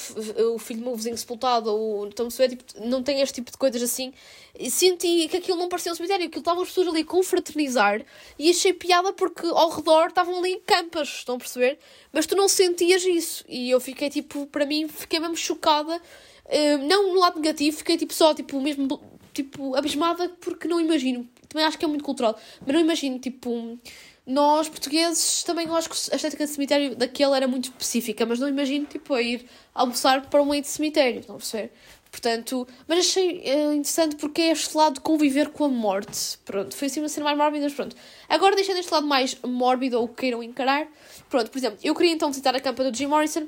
[0.54, 3.50] o filho de meu vizinho sepultado, ou então se é, tipo, não tem este tipo
[3.50, 4.12] de coisas assim.
[4.58, 8.04] E senti que aquilo não parecia um cemitério, aquilo estavam as pessoas ali a confraternizar
[8.38, 11.78] e achei piada porque ao redor estavam ali campas, estão a perceber?
[12.12, 13.44] Mas tu não sentias isso.
[13.48, 16.00] E eu fiquei tipo, para mim, fiquei mesmo chocada.
[16.46, 19.00] Uh, não no lado negativo, fiquei tipo só, tipo, mesmo
[19.36, 21.28] tipo, abismada porque não imagino.
[21.48, 23.78] Também acho que é muito cultural, mas não imagino, tipo,
[24.26, 28.48] nós portugueses também acho que a estética de cemitério daquele era muito específica, mas não
[28.48, 31.70] imagino, tipo, a ir almoçar para um meio de cemitério, a perceber?
[32.10, 36.38] Portanto, mas achei uh, interessante porque é este lado de conviver com a morte.
[36.46, 37.94] Pronto, foi assim uma cena mais mórbida, mas pronto.
[38.26, 40.88] Agora deixando este lado mais mórbido ou queiram encarar.
[41.28, 43.46] Pronto, por exemplo, eu queria então visitar a campa do Jim Morrison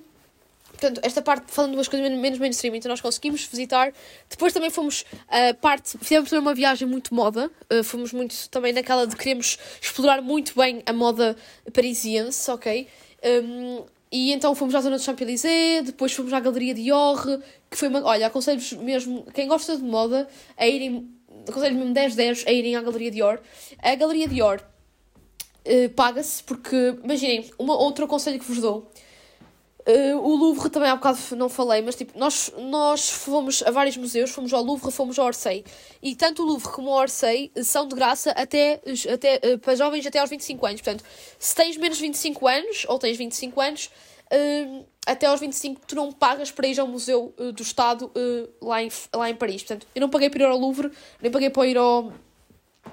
[0.79, 3.93] portanto, esta parte falando de umas coisas menos mainstream, então nós conseguimos visitar.
[4.31, 8.73] Depois também fomos a parte, fizemos também uma viagem muito moda, uh, fomos muito também
[8.73, 11.37] naquela de queremos explorar muito bem a moda
[11.73, 12.87] parisiense, ok?
[13.25, 17.21] Um, e então fomos à zona do Champs-Élysées, depois fomos à Galeria Dior,
[17.71, 18.03] que foi uma.
[18.05, 21.11] Olha, aconselho-vos mesmo, quem gosta de moda, a irem.
[21.47, 23.41] Aconselho mesmo 10-10 a irem à Galeria Dior.
[23.79, 28.91] A Galeria Dior uh, paga-se porque, imaginem, uma, outro conselho que vos dou.
[29.89, 33.97] Uh, o Louvre também há bocado não falei, mas tipo, nós, nós fomos a vários
[33.97, 35.65] museus, fomos ao Louvre, fomos ao Orsay.
[36.03, 40.05] E tanto o Louvre como o Orsay são de graça até, até, uh, para jovens
[40.05, 40.83] até aos 25 anos.
[40.83, 41.03] Portanto,
[41.39, 43.91] se tens menos de 25 anos, ou tens 25 anos,
[44.31, 48.13] uh, até aos 25 tu não pagas para ir ao Museu do Estado
[48.61, 49.63] lá, em, lá em Paris.
[49.63, 52.13] Portanto, eu não paguei para ir ao Louvre, nem paguei para ir ao,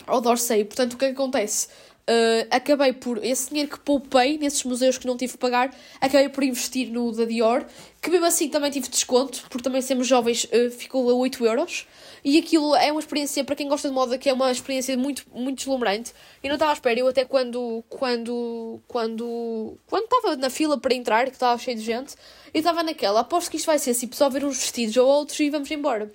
[0.08, 0.64] ao Orsay.
[0.64, 1.68] Portanto, o que é que acontece?
[2.08, 6.30] Uh, acabei por, esse dinheiro que poupei nesses museus que não tive que pagar, acabei
[6.30, 7.66] por investir no da Dior,
[8.00, 11.88] que mesmo assim também tive desconto, porque também sermos jovens uh, ficou a 8 euros.
[12.24, 15.26] E aquilo é uma experiência, para quem gosta de moda, que é uma experiência muito,
[15.34, 16.14] muito deslumbrante.
[16.44, 20.94] E não estava à espera, eu até quando, quando, quando, quando estava na fila para
[20.94, 22.16] entrar, que estava cheio de gente,
[22.54, 25.40] eu estava naquela, aposto que isto vai ser assim, só ver uns vestidos ou outros
[25.40, 26.12] e vamos embora.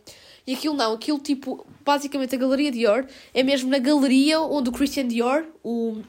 [0.47, 4.73] E aquilo não, aquilo tipo, basicamente a Galeria Dior é mesmo na galeria onde o
[4.73, 6.01] Christian Dior, o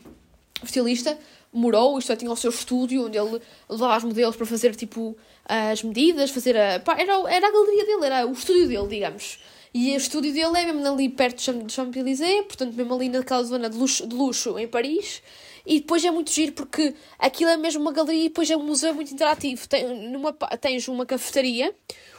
[0.63, 1.17] estilista,
[1.52, 5.17] morou, isto é, tinha o seu estúdio onde ele levava os modelos para fazer tipo
[5.46, 6.80] as medidas, fazer a.
[6.80, 9.39] Pá, era, era a galeria dele, era o estúdio dele, digamos.
[9.74, 13.70] E o estúdio dele é mesmo ali perto de Champs-Élysées, portanto, mesmo ali naquela zona
[13.70, 15.22] de luxo, de luxo em Paris.
[15.65, 18.63] E depois é muito giro porque aquilo é mesmo uma galeria e depois é um
[18.63, 19.67] museu muito interativo.
[19.70, 21.74] Tem, numa, tens uma cafetaria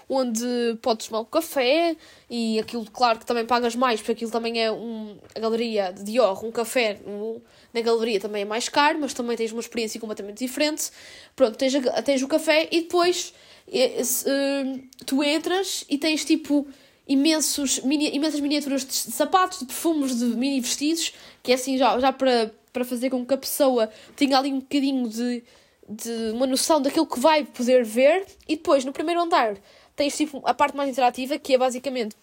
[0.08, 0.44] onde
[0.82, 1.96] podes tomar um café
[2.28, 6.04] e aquilo, claro que também pagas mais, porque aquilo também é um, a galeria de
[6.04, 7.40] Dior, um café um,
[7.72, 10.90] na galeria também é mais caro, mas também tens uma experiência completamente diferente.
[11.34, 11.72] Pronto, tens,
[12.04, 13.32] tens o café e depois
[13.68, 16.66] uh, tu entras e tens tipo
[17.06, 21.12] imensos, mini, imensas miniaturas de sapatos, de perfumes, de mini vestidos,
[21.42, 24.60] que é assim já, já para, para fazer com que a pessoa tenha ali um
[24.60, 25.42] bocadinho de,
[25.88, 28.26] de uma noção daquilo que vai poder ver.
[28.48, 29.56] E depois, no primeiro andar,
[30.02, 32.16] tens tipo a parte mais interativa, que é basicamente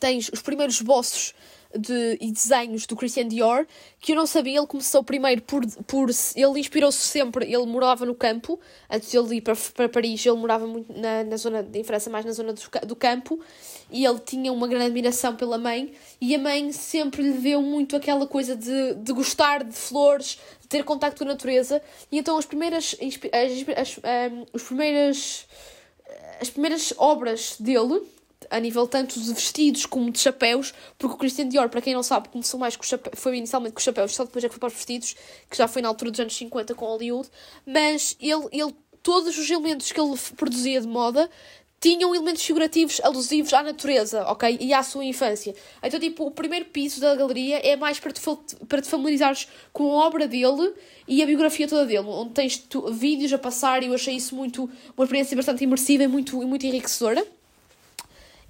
[0.00, 1.32] tens os primeiros esboços
[1.74, 3.64] de, e desenhos do Christian Dior,
[4.00, 5.64] que eu não sabia, ele começou primeiro por.
[5.86, 8.58] por ele inspirou-se sempre, ele morava no campo,
[8.90, 12.10] antes de ele ir para, para Paris, ele morava muito na, na zona de França,
[12.10, 13.38] mais na zona do, do campo,
[13.90, 17.94] e ele tinha uma grande admiração pela mãe, e a mãe sempre lhe deu muito
[17.94, 22.36] aquela coisa de, de gostar de flores, de ter contacto com a natureza, e então
[22.36, 22.96] as primeiras.
[23.00, 25.46] As, as, as, as primeiras
[26.40, 28.02] as primeiras obras dele,
[28.50, 32.02] a nível tanto de vestidos como de chapéus, porque o Christian Dior, para quem não
[32.02, 34.68] sabe, começou mais com chapéu, foi inicialmente com chapéus, só depois é que foi para
[34.68, 35.16] os vestidos,
[35.50, 37.28] que já foi na altura dos anos 50 com Hollywood,
[37.66, 41.30] mas ele, ele todos os elementos que ele produzia de moda
[41.86, 44.58] tinham elementos figurativos alusivos à natureza, ok?
[44.60, 45.54] E à sua infância.
[45.80, 48.20] Então, tipo, o primeiro piso da galeria é mais para te,
[48.66, 50.74] para te familiarizares com a obra dele
[51.06, 54.34] e a biografia toda dele, onde tens tu, vídeos a passar e eu achei isso
[54.34, 57.24] muito, uma experiência bastante imersiva e muito, muito enriquecedora.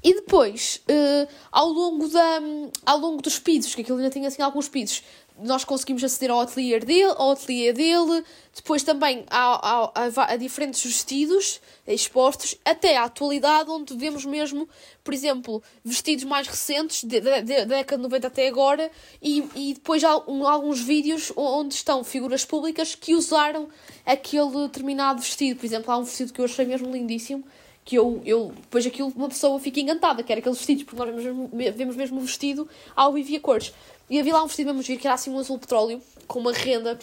[0.02, 2.40] E depois, uh, ao, longo da,
[2.86, 5.02] ao longo dos pisos, que aquilo ainda tinha assim alguns pisos,
[5.38, 10.36] nós conseguimos aceder ao ateliê dele, ao ateliê dele, depois também a, a, a, a,
[10.36, 14.68] diferentes vestidos expostos, até à atualidade, onde vemos mesmo,
[15.04, 18.90] por exemplo, vestidos mais recentes, da década de 90 até agora,
[19.22, 23.68] e, e depois há um, alguns vídeos onde estão figuras públicas que usaram
[24.04, 25.58] aquele determinado vestido.
[25.58, 27.44] Por exemplo, há um vestido que eu achei mesmo lindíssimo,
[27.86, 31.08] que eu, eu depois aquilo uma pessoa fica encantada, que era aqueles vestidos, porque nós
[31.08, 33.72] vemos mesmo, vemos mesmo o vestido ao vivo e a cores.
[34.08, 36.52] E havia lá um vestido mesmo giro, que era assim um azul petróleo, com uma
[36.52, 36.98] renda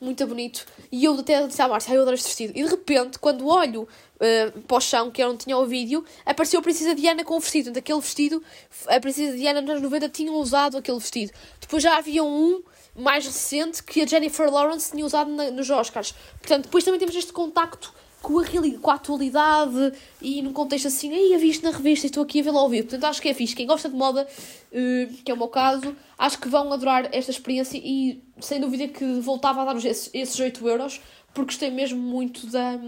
[0.00, 0.64] muito bonito.
[0.90, 2.52] E eu até disse à Márcia, eu adoro este vestido.
[2.56, 6.04] E de repente, quando olho uh, para o chão, que era onde tinha o vídeo,
[6.24, 7.70] apareceu a Princesa Diana com o vestido.
[7.70, 8.42] Então, aquele vestido,
[8.86, 11.32] a Princesa Diana nos anos 90 tinha usado aquele vestido.
[11.60, 12.62] Depois já havia um
[12.94, 16.14] mais recente que a Jennifer Lawrence tinha usado na, nos Oscars.
[16.38, 18.44] Portanto, depois também temos este contacto com a,
[18.80, 22.42] com a atualidade e num contexto assim, aí a visto na revista estou aqui a
[22.42, 22.88] vê-la ao vivo.
[22.88, 23.54] Portanto, acho que é fixe.
[23.54, 27.30] Quem gosta de moda, uh, que é o meu caso, acho que vão adorar esta
[27.30, 31.00] experiência e sem dúvida que voltava a dar esses, esses 8 euros
[31.34, 32.78] porque gostei mesmo muito da,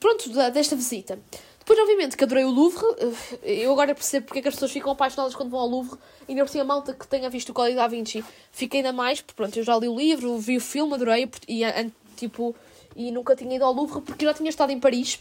[0.00, 1.18] pronto, da, desta visita.
[1.60, 2.82] Depois, obviamente, que adorei o Louvre.
[3.42, 5.98] Eh, eu agora percebo porque é que as pessoas ficam apaixonadas quando vão ao Louvre.
[6.26, 8.92] E ainda por cima, a malta que tenha visto o Código da Vinci fica ainda
[8.92, 9.20] mais.
[9.20, 11.30] Porque, pronto, eu já li o livro, vi o filme, adorei.
[11.46, 11.62] E,
[12.16, 12.56] tipo,
[12.98, 15.20] e nunca tinha ido ao Louvre porque já tinha estado em Paris,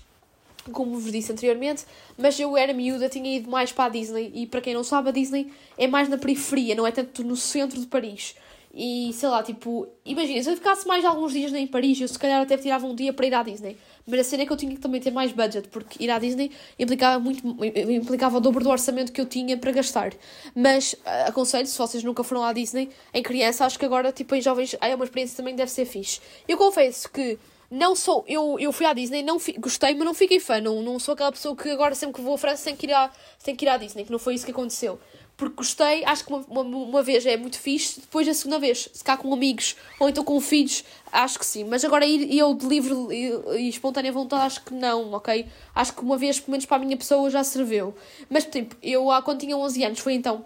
[0.73, 1.85] como vos disse anteriormente,
[2.17, 5.09] mas eu era miúda, tinha ido mais para a Disney e para quem não sabe,
[5.09, 8.35] a Disney é mais na periferia, não é tanto no centro de Paris.
[8.79, 12.19] E sei lá, tipo, imagina, se eu ficasse mais alguns dias em Paris, eu se
[12.19, 13.75] calhar até tirava um dia para ir à Disney.
[14.05, 16.19] Mas a cena é que eu tinha que também ter mais budget, porque ir à
[16.19, 20.13] Disney implicava, muito, implicava o dobro do orçamento que eu tinha para gastar.
[20.53, 24.35] Mas uh, aconselho, se vocês nunca foram à Disney, em criança, acho que agora, tipo,
[24.35, 26.19] em jovens, é uma experiência também deve ser fixe.
[26.47, 27.39] Eu confesso que
[27.69, 28.23] não sou.
[28.27, 30.59] Eu, eu fui à Disney, não fi, gostei, mas não fiquei fã.
[30.61, 32.93] Não, não sou aquela pessoa que agora sempre que vou à França tem que, ir
[32.93, 33.11] à,
[33.43, 34.99] tem que ir à Disney, que não foi isso que aconteceu.
[35.35, 38.89] Porque gostei, acho que uma, uma, uma vez é muito fixe, depois a segunda vez,
[38.91, 41.63] se cá com amigos ou então com filhos, acho que sim.
[41.63, 45.45] Mas agora ir eu de livre e, e espontânea vontade, acho que não, ok?
[45.75, 47.93] Acho que uma vez, pelo menos para a minha pessoa, já serviu.
[48.29, 50.43] Mas, tipo, eu quando tinha 11 anos, foi então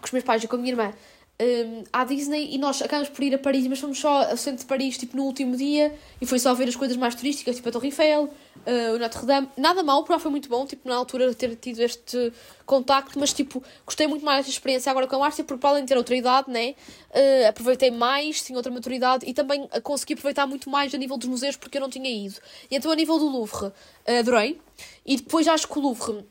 [0.00, 0.92] com os meus pais e com a minha irmã
[1.42, 4.60] um, à Disney e nós acabamos por ir a Paris, mas fomos só ao centro
[4.60, 7.68] de Paris tipo, no último dia e foi só ver as coisas mais turísticas, tipo
[7.68, 9.48] a Torre Eiffel, uh, o Notre Dame.
[9.56, 12.32] Nada mal, porque foi muito bom, tipo, na altura ter tido este
[12.64, 15.82] contacto, mas tipo, gostei muito mais desta experiência agora com a Márcia, porque para além
[15.84, 16.74] de ter outra idade, né,
[17.10, 21.28] uh, aproveitei mais, tinha outra maturidade e também consegui aproveitar muito mais a nível dos
[21.28, 22.36] museus porque eu não tinha ido.
[22.70, 23.72] E então a nível do Louvre, uh,
[24.20, 24.60] adorei.
[25.04, 26.24] E depois acho que o Louvre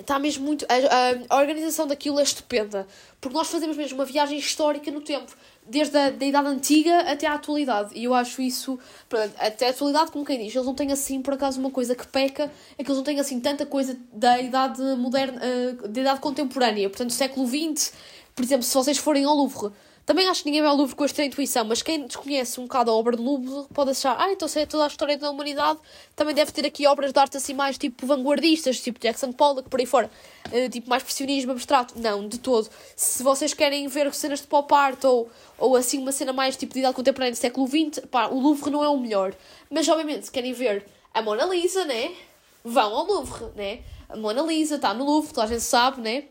[0.00, 0.66] Está mesmo muito.
[0.68, 2.86] A, a, a, organização daquilo é estupenda.
[3.20, 5.32] Porque nós fazemos mesmo uma viagem histórica no tempo.
[5.66, 7.90] Desde a da idade antiga até à atualidade.
[7.94, 8.78] E eu acho isso.
[9.38, 12.06] Até a atualidade, como quem diz, eles não têm assim, por acaso, uma coisa que
[12.06, 12.50] peca.
[12.76, 15.40] É que eles não têm assim tanta coisa da idade moderna.
[15.40, 16.88] Uh, da idade contemporânea.
[16.88, 17.92] Portanto, século XX.
[18.34, 19.72] Por exemplo, se vocês forem ao Louvre
[20.10, 22.90] também acho que ninguém vai ao Louvre com esta intuição, mas quem desconhece um bocado
[22.90, 25.78] a obra do Louvre pode achar, ah, então se é toda a história da humanidade,
[26.16, 29.78] também deve ter aqui obras de arte assim mais tipo vanguardistas, tipo Jackson Pollock, por
[29.78, 30.10] aí fora,
[30.48, 31.94] uh, tipo mais pressionismo abstrato.
[31.96, 32.68] Não, de todo.
[32.96, 36.74] Se vocês querem ver cenas de pop art ou, ou assim uma cena mais tipo
[36.74, 39.32] de idade contemporânea do século XX, pá, o Louvre não é o melhor.
[39.70, 42.10] Mas obviamente, se querem ver a Mona Lisa, né?
[42.64, 43.82] Vão ao Louvre, né?
[44.08, 46.24] A Mona Lisa está no Louvre, toda a gente sabe, né?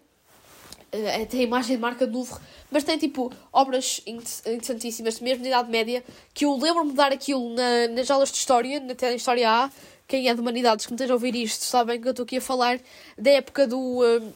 [0.94, 2.40] Uh, tem a imagem de marca do Louvre
[2.72, 7.54] mas tem tipo obras interessantíssimas, mesmo de Idade Média, que eu lembro-me de dar aquilo
[7.54, 9.72] na, nas aulas de História, na Tele História A.
[10.08, 12.38] Quem é de Humanidades que me esteja a ouvir isto sabem que eu estou aqui
[12.38, 12.80] a falar
[13.18, 13.78] da época do.
[13.78, 14.34] Uh,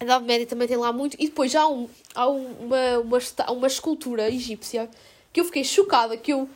[0.00, 1.16] Idade Média também tem lá muito.
[1.20, 3.18] E depois já há, um, há uma, uma,
[3.52, 4.90] uma escultura egípcia
[5.32, 6.48] que eu fiquei chocada, que eu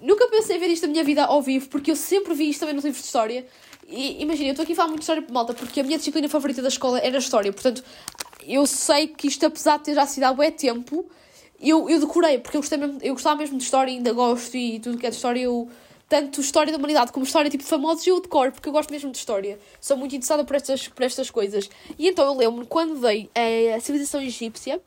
[0.00, 2.74] nunca pensei ver isto na minha vida ao vivo, porque eu sempre vi isto também
[2.74, 3.46] nos livros de história.
[3.88, 6.28] E imagina, eu estou aqui a falar muito de história malta, porque a minha disciplina
[6.28, 7.52] favorita da escola era a história.
[7.52, 7.84] Portanto,
[8.46, 11.04] eu sei que isto, apesar de ter já sido há bué tempo,
[11.60, 14.78] eu, eu decorei, porque eu, gostei mesmo, eu gostava mesmo de história, ainda gosto e
[14.78, 15.68] tudo que é de história, eu,
[16.08, 19.10] tanto história da humanidade como história tipo de famosos, eu decoro, porque eu gosto mesmo
[19.10, 19.58] de história.
[19.80, 21.68] Sou muito interessada por estas, por estas coisas.
[21.98, 23.28] E então eu lembro-me quando dei
[23.74, 24.80] a civilização egípcia,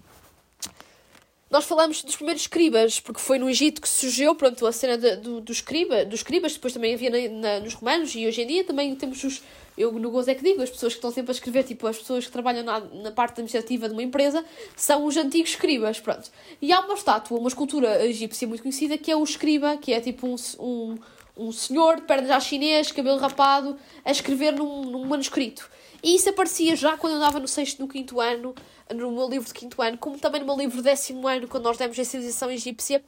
[1.50, 5.16] nós falamos dos primeiros escribas, porque foi no Egito que surgiu, pronto, a cena de,
[5.16, 8.48] do, do escriba, dos escribas, depois também havia na, na, nos romanos, e hoje em
[8.48, 9.42] dia também temos os,
[9.76, 11.98] eu no Gozo é que digo, as pessoas que estão sempre a escrever, tipo, as
[11.98, 14.46] pessoas que trabalham na, na parte administrativa de uma empresa,
[14.76, 16.30] são os antigos escribas, pronto.
[16.62, 20.00] E há uma estátua, uma escultura egípcia muito conhecida, que é o escriba, que é
[20.00, 20.98] tipo um, um,
[21.36, 23.76] um senhor de pernas já chinês, cabelo rapado,
[24.06, 25.68] a escrever num, num manuscrito.
[26.02, 28.56] E isso aparecia já quando eu andava no sexto, no quinto ano,
[28.94, 31.66] no meu livro de quinto ano, como também no meu livro de décimo ano, quando
[31.66, 33.04] nós demos a civilização egípcia.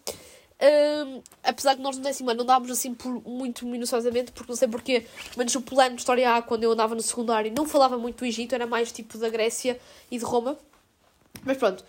[0.62, 4.56] Um, apesar de nós no décimo ano não dávamos assim por, muito minuciosamente, porque não
[4.56, 7.98] sei porquê, mas o plano de História A, quando eu andava no secundário, não falava
[7.98, 9.80] muito do Egito, era mais tipo da Grécia
[10.12, 10.56] e de Roma.
[11.44, 11.84] Mas pronto.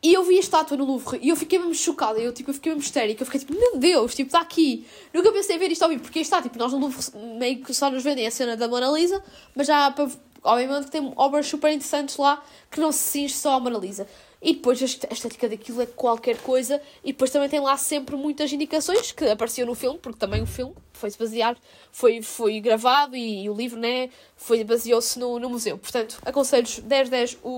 [0.00, 2.54] E eu vi a estátua no Louvre e eu fiquei mesmo chocada, eu, tipo, eu
[2.54, 4.86] fiquei mesmo histérica, eu fiquei tipo, meu Deus, tipo, está aqui.
[5.12, 7.02] Nunca pensei em ver isto ao vivo, porque está, tipo, nós no Louvre
[7.36, 9.22] meio que só nos vendem a cena da Mona Lisa,
[9.56, 10.08] mas já para
[10.42, 14.06] obviamente que tem obras super interessantes lá que não se cinge só à Mona Lisa.
[14.40, 16.80] E depois a estética daquilo é qualquer coisa.
[17.02, 20.46] E depois também tem lá sempre muitas indicações que apareciam no filme, porque também o
[20.46, 21.56] filme foi-se basear,
[21.90, 25.76] foi, foi gravado e, e o livro né, foi, baseou-se no, no museu.
[25.76, 27.50] Portanto, aconselho 10-10 o,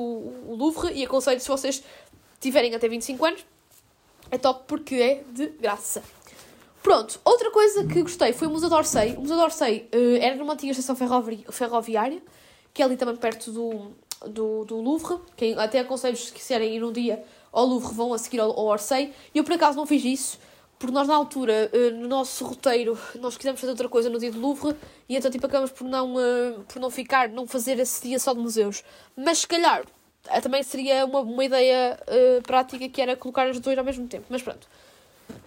[0.48, 1.82] o Louvre e aconselho se vocês
[2.40, 3.46] tiverem até 25 anos,
[4.30, 6.02] é top porque é de graça.
[6.82, 9.14] Pronto, outra coisa que gostei foi o Museu d'Orsay.
[9.16, 12.22] O Museu d'Orsay uh, era numa antiga estação ferrovi ferroviária
[12.72, 13.92] que é ali também perto do,
[14.28, 15.18] do, do Louvre.
[15.36, 18.66] Quem, até aconselho se quiserem ir um dia ao Louvre, vão a seguir ao, ao
[18.66, 19.12] Orsay.
[19.34, 20.38] E eu por acaso não fiz isso,
[20.78, 24.32] porque nós na altura, uh, no nosso roteiro, nós quisemos fazer outra coisa no dia
[24.32, 24.74] do Louvre
[25.08, 28.32] e então tipo acabamos por não, uh, por não ficar, não fazer esse dia só
[28.32, 28.82] de museus.
[29.16, 31.98] Mas se calhar uh, também seria uma, uma ideia
[32.46, 34.26] prática que era colocar os dois ao mesmo tempo.
[34.30, 34.66] Mas pronto.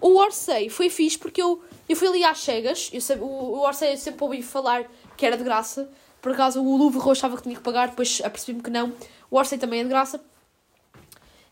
[0.00, 2.90] O Orsay foi fixe porque eu, eu fui ali às cegas.
[2.92, 5.90] Eu, o, o Orsay eu sempre ouvi falar que era de graça.
[6.24, 8.94] Por acaso o Louvre Roxo achava que tinha que pagar, depois apercebi-me que não.
[9.30, 10.18] O Orsay também é de graça.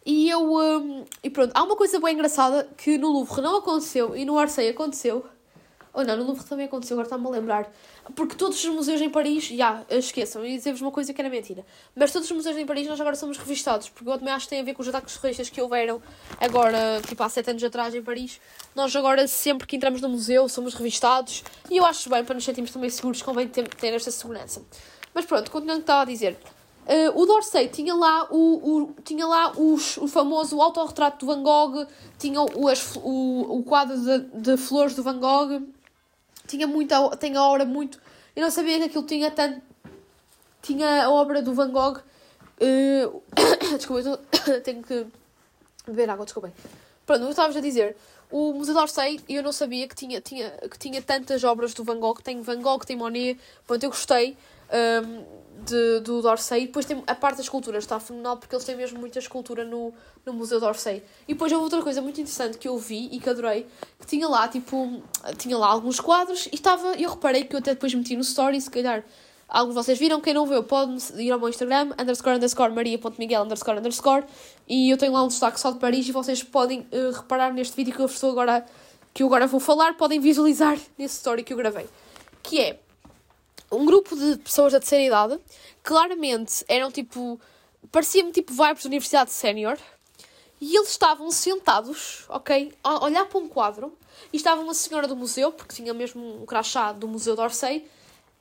[0.02, 0.50] E eu.
[0.50, 4.32] Um, e pronto, há uma coisa bem engraçada que no Louvre não aconteceu e no
[4.32, 5.26] Orsay aconteceu.
[5.95, 7.70] Oh não, no Louvre também aconteceu, agora está-me a lembrar.
[8.16, 11.66] Porque todos os museus em Paris, já, esqueçam, e dizer-vos uma coisa que era mentira.
[11.95, 14.51] Mas todos os museus em Paris nós agora somos revistados, porque eu também acho que
[14.51, 16.01] tem a ver com os ataques terroristas que houveram
[16.40, 18.40] agora, tipo há sete anos atrás em Paris.
[18.74, 21.45] Nós agora, sempre que entramos no museu, somos revistados.
[21.70, 24.62] E eu acho bem, para nos sentirmos também seguros, convém ter, ter esta segurança.
[25.12, 26.38] Mas pronto, continuando o que estava a dizer.
[26.84, 31.43] Uh, o Dorsey tinha lá o, o, tinha lá os, o famoso autorretrato do Van
[31.43, 31.86] Gogh,
[32.18, 35.62] tinha o, as, o, o quadro de, de flores do Van Gogh,
[36.47, 37.99] tinha muita, tem a obra muito.
[38.34, 39.61] Eu não sabia que aquilo tinha tanto.
[40.62, 41.99] Tinha a obra do Van Gogh.
[42.61, 43.22] Uh,
[43.76, 45.07] desculpa, eu tenho que
[45.86, 46.53] beber água, desculpem.
[47.05, 47.97] Pronto, eu estava a dizer.
[48.30, 51.99] O Museu d'Orsay, eu não sabia que tinha, tinha, que tinha tantas obras do Van
[51.99, 52.22] Gogh.
[52.22, 53.38] Tem Van Gogh, tem Monet.
[53.66, 54.36] Pronto, eu gostei.
[54.72, 56.64] Um, de, do Dorsey.
[56.64, 59.64] E depois tem a parte das esculturas, está fenomenal porque eles têm mesmo muita escultura
[59.64, 59.92] no,
[60.24, 61.02] no Museu d'Orsay.
[61.26, 63.66] E depois houve outra coisa muito interessante que eu vi e que adorei,
[63.98, 65.02] que tinha lá, tipo,
[65.38, 68.60] tinha lá alguns quadros e estava, eu reparei que eu até depois meti no story,
[68.60, 69.04] se calhar
[69.48, 73.42] alguns de vocês viram, quem não viu pode ir ao meu Instagram, underscore, underscore, maria.miguel,
[73.42, 74.24] underscore, underscore,
[74.66, 77.76] e eu tenho lá um destaque só de Paris e vocês podem uh, reparar neste
[77.76, 78.64] vídeo que eu estou agora,
[79.12, 81.86] que eu agora vou falar, podem visualizar nesse story que eu gravei.
[82.42, 82.80] Que é,
[83.72, 85.40] um grupo de pessoas da terceira idade,
[85.82, 87.40] claramente eram tipo.
[87.90, 89.78] parecia-me tipo vibes de universidade sénior,
[90.60, 93.96] e eles estavam sentados, ok, a olhar para um quadro,
[94.32, 97.84] e estava uma senhora do museu, porque tinha mesmo um crachá do Museu d'Orsay,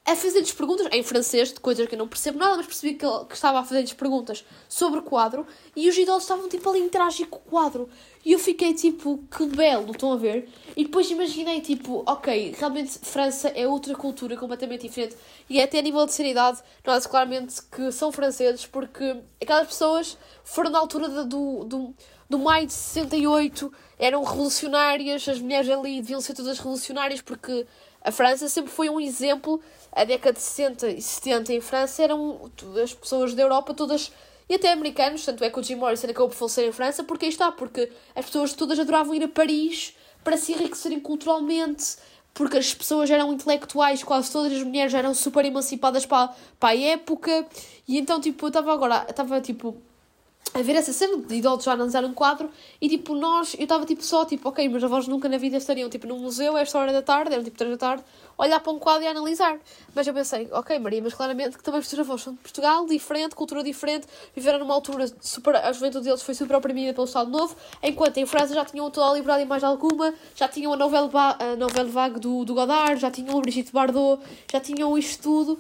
[0.04, 3.06] a fazer-lhes perguntas em francês, de coisas que eu não percebo nada, mas percebi que,
[3.06, 5.46] ele, que estava a fazer-lhes perguntas sobre o quadro
[5.76, 7.88] e os idosos estavam tipo ali a interagir com o quadro.
[8.26, 10.50] E eu fiquei tipo, que belo, estão a ver?
[10.76, 15.16] E depois imaginei tipo, ok, realmente França é outra cultura completamente diferente
[15.48, 20.72] e até a nível de seriedade, nós claramente que são franceses porque aquelas pessoas foram
[20.72, 21.94] na altura do, do,
[22.28, 27.68] do maio de 68, eram revolucionárias, as mulheres ali deviam ser todas revolucionárias porque
[28.04, 29.62] a França sempre foi um exemplo.
[29.92, 32.50] A década de 60 e 70 em França eram
[32.82, 34.12] as pessoas da Europa todas
[34.52, 37.26] e até americanos, tanto é que o Jim Morrison acabou por falecer em França, porque
[37.26, 41.96] aí está, porque as pessoas todas adoravam ir a Paris para se enriquecerem culturalmente,
[42.34, 46.78] porque as pessoas eram intelectuais, quase todas as mulheres eram super emancipadas para, para a
[46.78, 47.48] época,
[47.88, 49.82] e então, tipo, eu estava agora, estava, tipo,
[50.54, 52.50] a ver essa cena de idosos já analisar um quadro
[52.82, 55.90] e tipo nós, eu estava tipo só tipo, ok, meus avós nunca na vida estariam
[55.90, 58.04] tipo num museu a esta hora da tarde, eram tipo 3 da tarde,
[58.38, 59.58] olhar para um quadro e analisar.
[59.96, 62.86] Mas eu pensei, ok, Maria, mas claramente que também os teus avós são de Portugal,
[62.86, 67.30] diferente, cultura diferente, viveram numa altura super, a juventude deles foi super oprimida pelo Estado
[67.30, 70.78] Novo, enquanto em França já tinham toda a liberdade e mais alguma, já tinham a
[70.78, 74.22] novela, a novela vague do, do Godard, já tinham o Brigitte Bardot,
[74.52, 75.60] já tinham isto tudo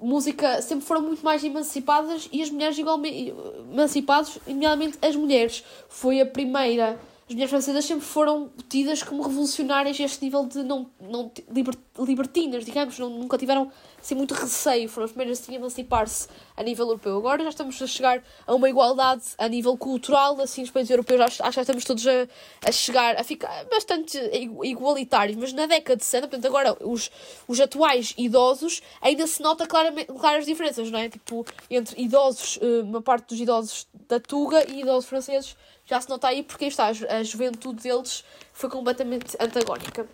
[0.00, 3.34] música sempre foram muito mais emancipadas e as mulheres igualmente
[3.72, 5.64] emancipadas, nomeadamente as mulheres.
[5.88, 10.62] Foi a primeira as mulheres francesas sempre foram tidas como revolucionárias a este nível de
[10.62, 13.70] não, não liber, libertinas, digamos, não, nunca tiveram
[14.00, 17.16] assim, muito receio, foram as primeiras assim, a emancipar-se a nível europeu.
[17.16, 21.20] Agora já estamos a chegar a uma igualdade a nível cultural, assim, os países europeus
[21.20, 22.28] acho, acho que já estamos todos a,
[22.64, 24.16] a chegar a ficar bastante
[24.62, 27.10] igualitários, mas na década de 60, portanto, agora os,
[27.48, 31.08] os atuais idosos ainda se nota claramente, claras diferenças, não é?
[31.08, 35.56] Tipo, entre idosos, eh, uma parte dos idosos da Tuga e idosos franceses
[35.86, 40.06] já se nota aí porque está, a juventude deles foi completamente antagónica.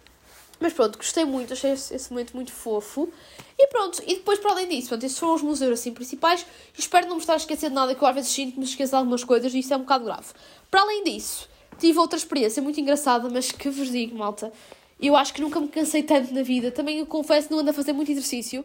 [0.61, 3.13] Mas pronto, gostei muito, achei esse, esse, momento muito fofo.
[3.59, 6.47] E pronto, e depois para além disso, pronto, esses foram os museus assim principais.
[6.79, 8.91] Espero não me estar a esquecer de nada, que eu às vezes sinto me esqueço
[8.91, 10.27] de algumas coisas e isso é um bocado grave.
[10.71, 11.49] Para além disso,
[11.81, 14.53] tive outra experiência muito engraçada, mas que vos digo, malta.
[15.01, 16.71] Eu acho que nunca me cansei tanto na vida.
[16.71, 18.65] Também eu confesso não ando a fazer muito exercício,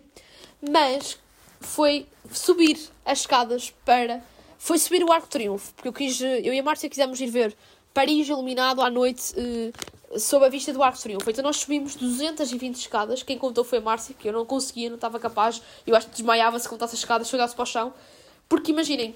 [0.62, 1.18] mas
[1.60, 4.22] foi subir as escadas para
[4.58, 7.56] foi subir o Arco Triunfo, porque eu quis, eu e a Márcia quisemos ir ver
[7.94, 11.30] Paris iluminado à noite uh, sob a vista do Arco Triunfo.
[11.30, 14.96] Então nós subimos 220 escadas, quem contou foi a Márcia, que eu não conseguia, não
[14.96, 17.94] estava capaz, eu acho que desmaiava se contasse as escadas, chegasse para o chão,
[18.48, 19.16] porque imaginem,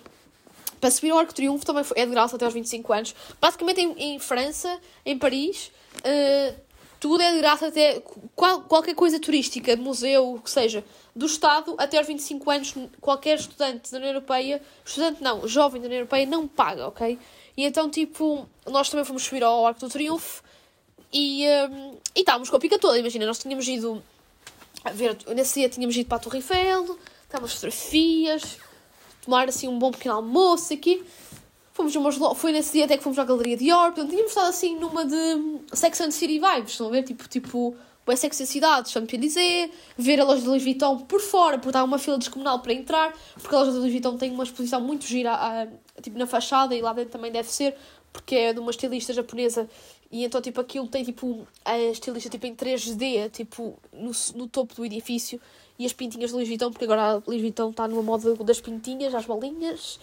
[0.80, 3.82] para subir o Arco Triunfo também foi, é de graça até aos 25 anos, basicamente
[3.82, 6.56] em, em França, em Paris, uh,
[7.02, 8.00] tudo é de graça até
[8.36, 10.86] qual, qualquer coisa turística, museu, o que seja,
[11.16, 15.88] do Estado até aos 25 anos, qualquer estudante da União Europeia, estudante não, jovem da
[15.88, 17.18] União Europeia, não paga, ok?
[17.58, 20.44] E então, tipo, nós também fomos subir ao Arco do Triunfo
[21.12, 24.02] e, um, e estávamos com a pica toda, imagina, nós tínhamos ido
[24.94, 28.60] ver, nesse dia tínhamos ido para a Torre Eiffel, estávamos fotografias,
[29.26, 31.04] tomar assim um bom pequeno almoço aqui.
[31.74, 34.50] Fomos umas foi nesse dia até que fomos à Galeria de York, portanto, tínhamos estado
[34.50, 37.04] assim numa de Sex and City vibes, estão a ver?
[37.04, 41.58] Tipo, tipo, o Sex and Cidade, dizer, ver a loja de Louis Vuitton por fora,
[41.58, 44.44] porque há uma fila descomunal para entrar, porque a loja de Louis Vuitton tem uma
[44.44, 45.68] exposição muito gira, a,
[46.02, 47.76] tipo, na fachada e lá dentro também deve ser,
[48.12, 49.70] porque é de uma estilista japonesa.
[50.12, 54.76] E então, tipo, aquilo tem, tipo, a estilista, tipo, em 3D, tipo, no, no topo
[54.76, 55.40] do edifício.
[55.80, 58.60] E as pintinhas de Louis Vuitton, porque agora a Louis Vuitton está numa moda das
[58.60, 60.00] pintinhas, às bolinhas.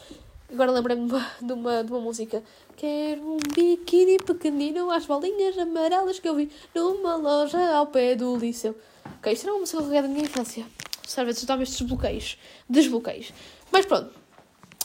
[0.51, 2.43] Agora lembrei-me de uma, de, uma, de música.
[2.77, 8.37] Quero um biquíni pequenino às bolinhas amarelas que eu vi numa loja ao pé do
[8.37, 8.75] liceu.
[9.19, 10.65] Ok, isto era uma música regada da minha infância.
[11.07, 12.39] Serve a ajudar-me estes bloqueios.
[12.69, 13.33] Desbloqueios.
[13.71, 14.11] Mas pronto.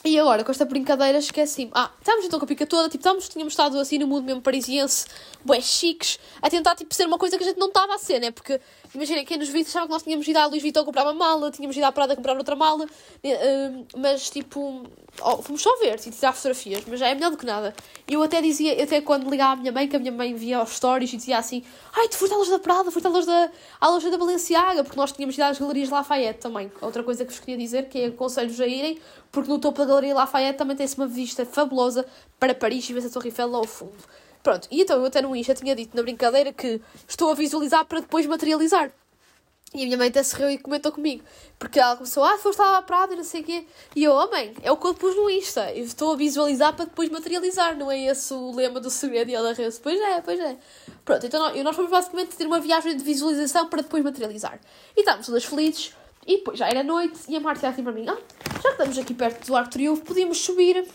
[0.06, 1.72] E agora, com esta brincadeira, esqueci-me.
[1.74, 4.42] Ah, estávamos então com a pica toda, tipo, estávamos, tínhamos estado assim no mundo mesmo
[4.42, 5.06] parisiense,
[5.46, 8.20] bué chiques, a tentar, tipo, ser uma coisa que a gente não estava a ser,
[8.20, 8.30] né?
[8.30, 8.60] Porque,
[8.96, 11.52] imaginem, quem nos viu achava que nós tínhamos ido à Luís Vuitton comprar uma mala,
[11.52, 14.84] tínhamos ido à Prada comprar outra mala, uh, mas, tipo,
[15.22, 17.74] oh, fomos só ver, tipo, tirar fotografias, mas já é melhor do que nada.
[18.08, 20.62] E eu até dizia, até quando ligava à minha mãe, que a minha mãe via
[20.62, 21.64] os stories e dizia assim,
[21.94, 24.84] ai, tu foste à loja da Prada, foste à loja da, à loja da Balenciaga,
[24.84, 26.72] porque nós tínhamos ido às galerias Lafayette também.
[26.82, 29.00] Outra coisa que vos queria dizer, que é aconselho-vos a irem,
[29.32, 32.06] porque no topo da Galeria Lafayette também tem-se uma vista fabulosa
[32.40, 33.98] para Paris e vê-se a Torre Eiffel lá ao fundo.
[34.44, 37.86] Pronto, e então eu até no Insta tinha dito na brincadeira que estou a visualizar
[37.86, 38.92] para depois materializar.
[39.74, 41.24] E a minha mãe até se riu e comentou comigo.
[41.58, 43.66] Porque ela começou, ah, foste lá à Prada não sei o quê.
[43.96, 44.30] E eu, oh
[44.62, 45.72] é o que eu pus no Insta.
[45.72, 47.76] Eu estou a visualizar para depois materializar.
[47.76, 49.32] Não é esse o lema do segredo?
[49.32, 50.58] E ela riu-se, pois é, pois é.
[51.04, 54.60] Pronto, então nós, nós fomos basicamente ter uma viagem de visualização para depois materializar.
[54.96, 55.96] E estávamos todas felizes.
[56.28, 58.18] E depois já era noite e a Márcia assim para mim, ah,
[58.56, 60.88] já que estamos aqui perto do Arco Triunfo, podíamos subir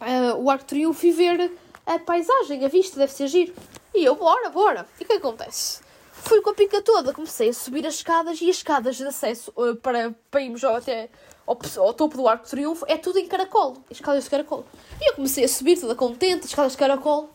[0.00, 1.50] uh, o Arco Triunfo e ver
[1.94, 3.54] a paisagem, a vista, deve ser giro.
[3.94, 4.86] E eu, bora, bora.
[5.00, 5.80] E o que acontece?
[6.12, 9.52] Fui com a pica toda, comecei a subir as escadas e as escadas de acesso
[9.56, 11.08] uh, para, para irmos até
[11.46, 14.64] ao, ao, topo do Arco de Triunfo é tudo em caracol, escadas de caracol.
[15.00, 17.30] E eu comecei a subir toda contente, escadas de caracol.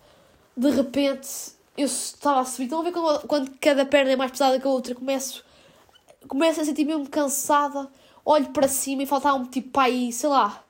[0.56, 1.30] De repente,
[1.78, 4.68] eu estava a subir, estão a ver quando, quando cada perna é mais pesada que
[4.68, 5.43] a outra, começo
[6.28, 7.89] começo a sentir mesmo cansada,
[8.24, 10.64] olho para cima e faltavam tipo aí, sei lá,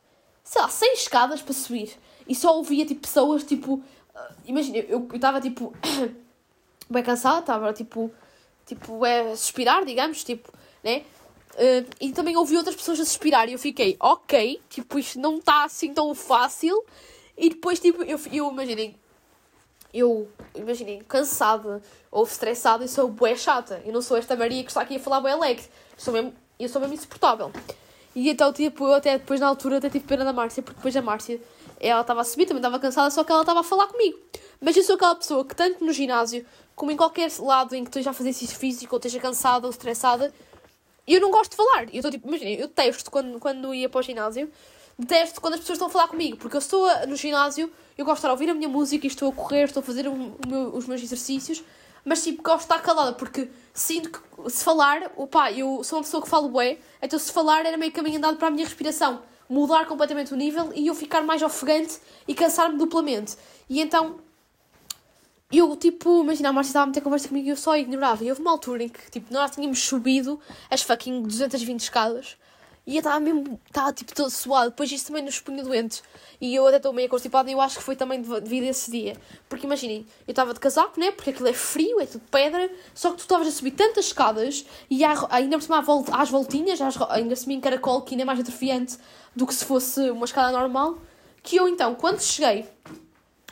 [0.43, 1.97] sei lá, 100 escadas para subir.
[2.27, 3.75] E só ouvia tipo pessoas tipo.
[3.75, 5.73] Uh, Imagina, eu estava tipo.
[6.89, 8.11] bem cansada, estava tipo.
[8.65, 10.49] Tipo, é suspirar, digamos, tipo,
[10.81, 11.03] né?
[11.53, 15.37] Uh, e também ouvi outras pessoas a suspirar e eu fiquei, ok, tipo, isto não
[15.37, 16.83] está assim tão fácil.
[17.37, 18.95] E depois, tipo, eu, eu imaginei,
[19.93, 23.81] eu, imaginem, cansada ou estressada e sou bué chata.
[23.85, 25.65] Eu não sou esta Maria que está aqui a falar bué alegre.
[25.97, 27.51] Sou mesmo, eu sou mesmo insuportável.
[28.15, 30.95] E então, tipo, eu até depois na altura até tive pena da Márcia, porque depois
[30.95, 31.39] a Márcia,
[31.87, 34.17] ela estava a subir, também estava cansada, só que ela estava a falar comigo.
[34.61, 37.89] Mas eu sou aquela pessoa que tanto no ginásio, como em qualquer lado em que
[37.89, 40.33] esteja a fazer exercício físico, ou esteja cansada ou estressada,
[41.07, 41.83] eu não gosto de falar.
[41.93, 44.49] Eu estou tipo, imagina, eu testo quando, quando ia para o ginásio,
[44.97, 48.15] detesto quando as pessoas estão a falar comigo, porque eu estou no ginásio, eu gosto
[48.15, 50.15] de estar a ouvir a minha música e estou a correr, estou a fazer o
[50.47, 51.63] meu, os meus exercícios,
[52.05, 56.03] mas tipo, gosto de estar calada, porque sinto que se falar, opa, eu sou uma
[56.03, 59.21] pessoa que falo bué, então se falar era meio caminho andado para a minha respiração,
[59.53, 63.37] mudar completamente o nível e eu ficar mais ofegante e cansar-me duplamente.
[63.69, 64.17] E então,
[65.51, 68.23] eu tipo, imagina, a Márcia estava a meter conversa comigo e eu só ignorava.
[68.23, 70.39] E houve uma altura em que, tipo, nós tínhamos subido
[70.69, 72.35] as fucking 220 escadas
[72.85, 74.71] e eu estava mesmo, estava tipo todo suado.
[74.71, 76.03] Depois isso também nos punha doentes.
[76.41, 78.91] E eu até estou meio constipada e eu acho que foi também devido a esse
[78.91, 79.15] dia.
[79.47, 81.11] Porque imaginem, eu estava de casaco, né?
[81.11, 82.69] Porque aquilo é frio, é tudo pedra.
[82.93, 87.29] Só que tu estavas a subir tantas escadas e ainda por cima às voltinhas, ainda
[87.29, 88.97] por cima em caracol, que ainda é mais atrofiante
[89.33, 90.97] do que se fosse uma escada normal.
[91.41, 92.65] Que eu então, quando cheguei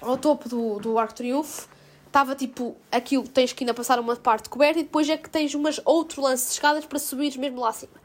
[0.01, 1.69] ao topo do, do Arco Triunfo,
[2.05, 5.55] estava tipo aquilo, tens que ainda passar uma parte coberta e depois é que tens
[5.55, 8.00] umas outro lance de escadas para subires mesmo lá acima.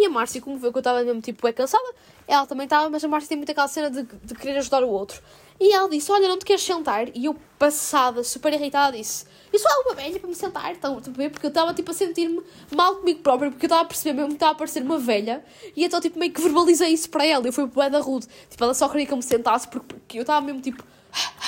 [0.00, 1.92] E a Márcia, como viu que eu estava mesmo tipo é cansada,
[2.28, 4.88] ela também estava, mas a Márcia tem muito aquela cena de, de querer ajudar o
[4.88, 5.20] outro.
[5.58, 7.08] E ela disse: Olha, não te queres sentar?
[7.16, 10.70] E eu, passada, super irritada, disse: Eu sou alguma velha para me sentar?
[10.70, 12.40] Então, porque eu estava tipo a sentir-me
[12.72, 15.44] mal comigo própria, porque eu estava a perceber mesmo que estava a parecer uma velha.
[15.74, 17.44] E então, tipo, meio que verbalizei isso para ela.
[17.44, 18.28] Eu fui bué da rude.
[18.48, 20.84] Tipo, ela só queria que eu me sentasse porque, porque eu estava mesmo tipo.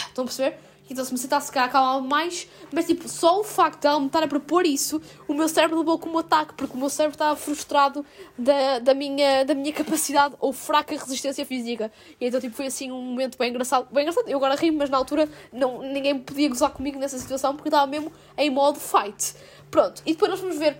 [0.09, 0.59] Estão a perceber?
[0.91, 2.49] Então, se me sentasse cá, acalmava mais.
[2.73, 5.79] Mas, tipo, só o facto de ela me estar a propor isso, o meu cérebro
[5.79, 8.05] levou como ataque, porque o meu cérebro estava frustrado
[8.37, 11.93] da, da, minha, da minha capacidade ou fraca resistência física.
[12.21, 13.87] E então, tipo, foi assim um momento bem engraçado.
[13.93, 17.55] Bem engraçado, eu agora rimo, mas na altura não, ninguém podia gozar comigo nessa situação
[17.55, 19.35] porque eu estava mesmo em modo fight.
[19.71, 20.77] Pronto, e depois nós vamos ver.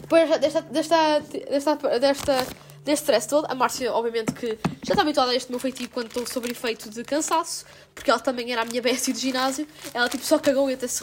[0.00, 2.46] Depois desta, desta, desta, desta
[2.84, 3.46] deste stress todo.
[3.46, 6.90] A Márcia, obviamente, que já está habituada a este meu feitiço quando estou sob efeito
[6.90, 7.64] de cansaço,
[7.94, 9.66] porque ela também era a minha bestie de ginásio.
[9.92, 11.02] Ela, tipo, só cagou e até se.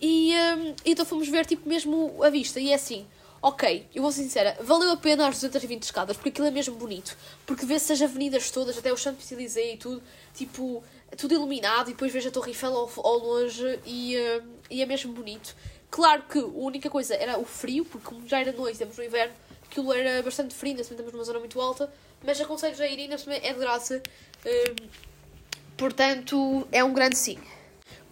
[0.00, 2.58] E um, então fomos ver, tipo, mesmo a vista.
[2.58, 3.06] E é assim,
[3.40, 6.74] ok, eu vou ser sincera, valeu a pena as 220 escadas, porque aquilo é mesmo
[6.74, 7.16] bonito.
[7.46, 10.02] Porque vê-se as avenidas todas, até o Champs-Élysées e tudo,
[10.34, 10.82] tipo,
[11.16, 11.90] tudo iluminado.
[11.90, 15.54] E depois vejo a Torre Eiffel ao, ao longe e, um, e é mesmo bonito.
[15.90, 19.04] Claro que a única coisa era o frio, porque como já era noite, estamos no
[19.04, 19.34] inverno,
[19.72, 21.90] aquilo era bastante frio, ainda estamos numa zona muito alta,
[22.22, 24.02] mas aconselho a ir ainda é de graça.
[24.44, 24.88] Uh,
[25.76, 27.38] portanto, é um grande sim.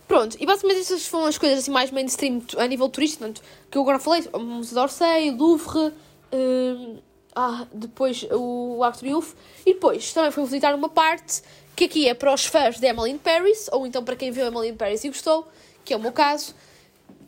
[0.08, 3.78] Pronto, e basicamente essas foram as coisas assim mais mainstream a nível turístico, portanto, que
[3.78, 5.92] eu agora falei, o Museu d'Orsay, Louvre,
[6.32, 6.98] uh,
[7.36, 11.42] ah, depois o Arco Triunfo, e depois também fui visitar uma parte
[11.76, 14.46] que aqui é para os fãs de Emily in Paris, ou então para quem viu
[14.46, 15.46] Emily in Paris e gostou,
[15.84, 16.54] que é o meu caso,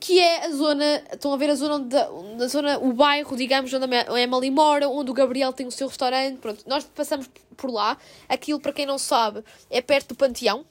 [0.03, 1.77] que é a zona, estão a ver a zona,
[2.11, 5.87] onde, zona o bairro, digamos, onde a Emily mora, onde o Gabriel tem o seu
[5.87, 7.97] restaurante, pronto, nós passamos por lá,
[8.29, 10.67] aquilo para quem não sabe é perto do Panteão,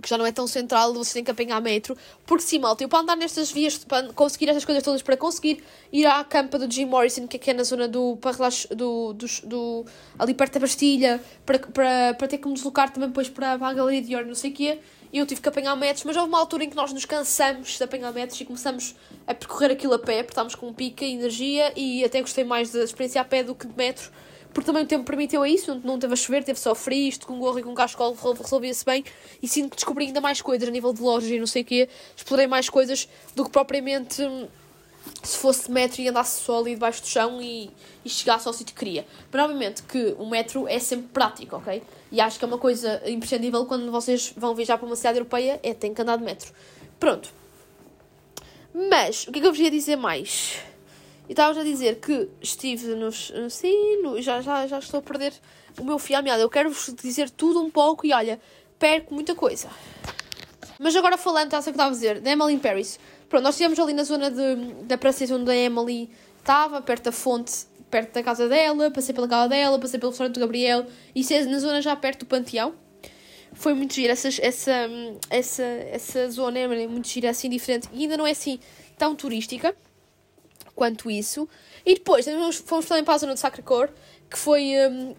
[0.00, 2.88] que já não é tão central, você tem que apanhar metro, porque sim, malta, eu
[2.88, 6.72] para andar nestas vias, para conseguir estas coisas todas, para conseguir ir à campa do
[6.72, 9.86] Jim Morrison, que aqui é na zona do, para do, do, do,
[10.16, 13.66] ali perto da Bastilha, para, para, para ter que me deslocar também depois para, para
[13.66, 14.78] a Galeria de Ouro, não sei o quê,
[15.12, 17.76] e eu tive que apanhar metros, mas houve uma altura em que nós nos cansamos
[17.76, 18.94] de apanhar metros e começamos
[19.26, 22.70] a percorrer aquilo a pé, porque estávamos com pica e energia, e até gostei mais
[22.70, 24.10] da experiência a pé do que de metro,
[24.52, 27.26] porque também o tempo permitiu a isso, não, teve a chover, teve só frio, isto
[27.26, 29.04] com gorro e com cascol resolvia-se bem,
[29.42, 31.64] e sinto que descobri ainda mais coisas a nível de lojas e não sei o
[31.64, 34.48] quê, explorei mais coisas do que propriamente hum,
[35.22, 37.70] se fosse metro e andasse só ali debaixo do chão e,
[38.04, 39.06] e chegasse ao sítio que queria.
[39.32, 41.82] Obviamente que o metro é sempre prático, ok?
[42.10, 45.60] E acho que é uma coisa imprescindível quando vocês vão viajar para uma cidade europeia,
[45.62, 46.52] é ter que andar de metro.
[46.98, 47.30] Pronto.
[48.74, 50.58] Mas, o que é que eu vos ia dizer mais?
[51.28, 53.32] E estava a dizer que estive nos.
[53.50, 55.34] Sim, no, já, já, já estou a perder
[55.78, 56.42] o meu fio à meada.
[56.42, 58.40] Eu quero-vos dizer tudo um pouco e olha,
[58.78, 59.68] perco muita coisa.
[60.78, 62.98] Mas agora falando, está a que estava a dizer, da Emily Paris.
[63.28, 67.12] Pronto, nós estivemos ali na zona de, da praça onde a Emily estava, perto da
[67.12, 71.32] fonte, perto da casa dela, passei pela casa dela, passei pelo restaurante do Gabriel, isso
[71.34, 72.74] é na zona já perto do Panteão.
[73.52, 74.90] Foi muito gira essa, essa,
[75.30, 78.58] essa, essa zona, é muito gira, assim, diferente, e ainda não é assim
[78.96, 79.74] tão turística
[80.74, 81.48] quanto isso.
[81.84, 82.26] E depois
[82.64, 83.90] fomos também para a zona de Sacré-Cœur,
[84.30, 85.14] que foi um,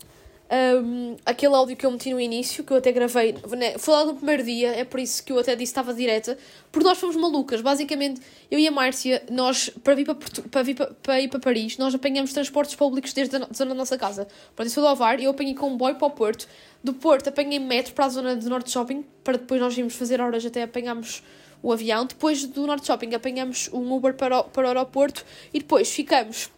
[0.52, 4.06] um, aquele áudio que eu meti no início, que eu até gravei, né, foi lá
[4.06, 6.38] no primeiro dia, é por isso que eu até disse que estava direta,
[6.72, 7.62] porque nós fomos malucas.
[7.62, 8.20] Basicamente,
[8.50, 10.16] eu e a Márcia, nós, para, vir para,
[10.50, 13.76] para, vir para, para ir para Paris, nós apanhamos transportes públicos desde a zona da
[13.76, 14.28] nossa casa.
[14.56, 16.47] Pronto, isso foi do Ovar, eu apanhei comboio para o Porto.
[16.84, 20.20] Do Porto apanhei metro para a zona do Norte Shopping, para depois nós irmos fazer
[20.20, 21.22] horas até apanharmos
[21.62, 22.06] o avião.
[22.06, 26.50] Depois do Norte Shopping apanhamos um Uber para o, para o aeroporto e depois ficamos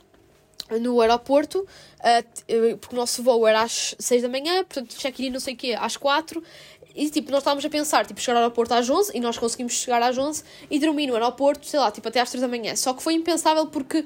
[0.79, 5.39] no aeroporto, uh, porque o nosso voo era às 6 da manhã, portanto, check-in não
[5.39, 6.43] sei o quê, às 4.
[6.93, 9.73] E tipo, nós estávamos a pensar, tipo, chegar ao aeroporto às 11 e nós conseguimos
[9.73, 12.75] chegar às 11 e dormir no aeroporto, sei lá, tipo, até às 3 da manhã.
[12.75, 14.05] Só que foi impensável porque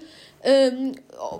[0.73, 0.91] um,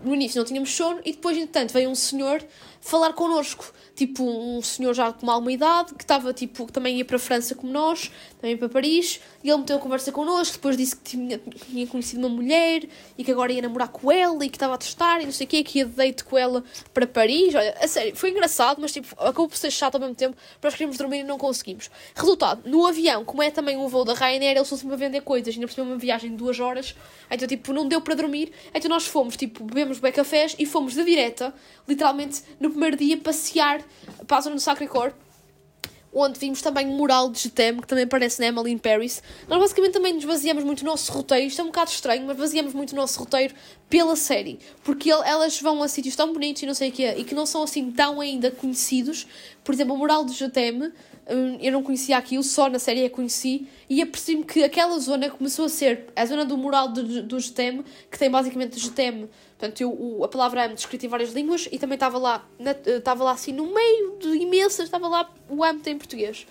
[0.04, 2.44] no início não tínhamos sono e depois, entretanto, veio um senhor
[2.82, 7.06] falar connosco tipo um senhor já com alguma idade, que estava tipo, que também ia
[7.06, 10.76] para a França como nós, também para Paris, e ele meteu a conversa connosco, depois
[10.76, 12.82] disse que tinha, tinha conhecido uma mulher
[13.16, 15.46] e que agora ia namorar com ela e que estava a testar e não sei
[15.46, 17.54] o quê, que ia de date com ela para Paris.
[17.54, 20.74] Olha, a sério, foi engraçado, mas tipo, acabou por ser chato ao mesmo tempo, nós
[20.74, 21.92] queríamos dormir e não conseguimos.
[22.16, 25.22] Resultado, no avião, como é também o voo da Ryanair, eles estão sempre a vender
[25.22, 26.96] coisas, ainda por cima uma viagem de duas horas,
[27.30, 30.96] então tipo, não deu para dormir, então nós fomos, tipo, bebemos bem cafés e fomos
[30.96, 31.54] de direta,
[31.88, 33.84] literalmente, no primeiro dia, passear
[34.26, 35.14] para a zona do Sacré-Cœur,
[36.16, 39.22] onde vimos também mural de Getem, que também aparece na Emily in Paris.
[39.50, 42.38] Nós basicamente também nos baseamos muito no nosso roteiro, isto é um bocado estranho, mas
[42.38, 43.54] baseamos muito o nosso roteiro
[43.90, 47.24] pela série, porque elas vão a sítios tão bonitos e não sei o quê, e
[47.26, 49.28] que não são assim tão ainda conhecidos.
[49.62, 50.84] Por exemplo, o mural de Getem,
[51.30, 55.30] hum, eu não conhecia aquilo, só na série a conheci, e apercebi-me que aquela zona
[55.30, 59.30] começou a ser a zona do mural do, do que tem basicamente Getem
[59.66, 62.72] Portanto, eu, o, a palavra âmbito escrita em várias línguas e também estava lá, na,
[62.72, 66.46] estava lá assim no meio de imensas, estava lá o âmbito em português.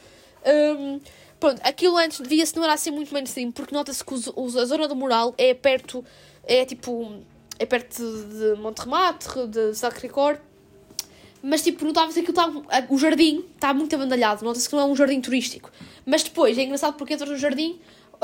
[0.44, 1.00] Um,
[1.38, 4.64] pronto, aquilo antes devia-se não era assim muito mainstream, porque nota-se que os, os, a
[4.64, 6.04] zona do mural é perto,
[6.42, 7.20] é tipo,
[7.56, 10.38] é perto de, Monterrematre, de Sacré-Cœur,
[11.40, 12.50] mas tipo, notava-se que está,
[12.88, 15.70] o jardim está muito abandalhado, nota-se que não é um jardim turístico.
[16.04, 17.78] Mas depois, é engraçado porque entras no jardim,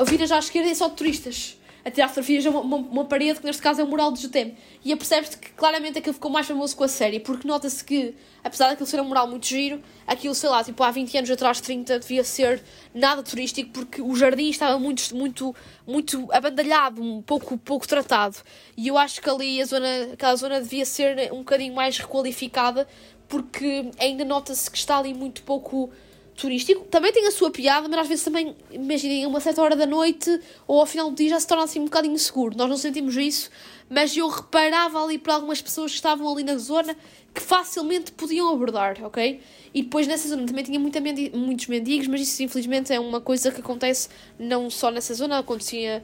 [0.05, 3.05] viras à esquerda e é só de turistas a tirar fotografias a uma, uma, uma,
[3.05, 4.55] parede, que neste caso é o mural de Jutem.
[4.83, 8.69] E apercebes-te que claramente aquilo ficou mais famoso com a série, porque nota-se que, apesar
[8.69, 11.99] daquilo ser um mural muito giro, aquilo, sei lá, tipo há 20 anos atrás, 30,
[11.99, 12.63] devia ser
[12.93, 15.55] nada turístico, porque o jardim estava muito, muito,
[15.87, 18.37] muito abandalhado, um pouco, pouco tratado.
[18.77, 22.87] E eu acho que ali a zona, aquela zona devia ser um bocadinho mais requalificada,
[23.27, 25.89] porque ainda nota-se que está ali muito pouco
[26.35, 26.85] turístico.
[26.85, 30.39] Também tem a sua piada, mas às vezes também, imaginem, uma certa hora da noite
[30.67, 32.55] ou ao final do dia já se torna assim um bocadinho seguro.
[32.57, 33.49] Nós não sentimos isso,
[33.89, 36.95] mas eu reparava ali para algumas pessoas que estavam ali na zona
[37.33, 39.41] que facilmente podiam abordar, ok?
[39.73, 43.21] E depois nessa zona também tinha muita mendi muitos mendigos, mas isso infelizmente é uma
[43.21, 46.03] coisa que acontece não só nessa zona, acontecia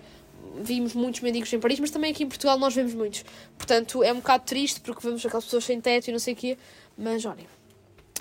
[0.62, 3.24] vimos muitos mendigos em Paris, mas também aqui em Portugal nós vemos muitos.
[3.58, 6.38] Portanto, é um bocado triste porque vemos aquelas pessoas sem teto e não sei o
[6.38, 6.58] quê,
[6.98, 7.48] Mas olhem,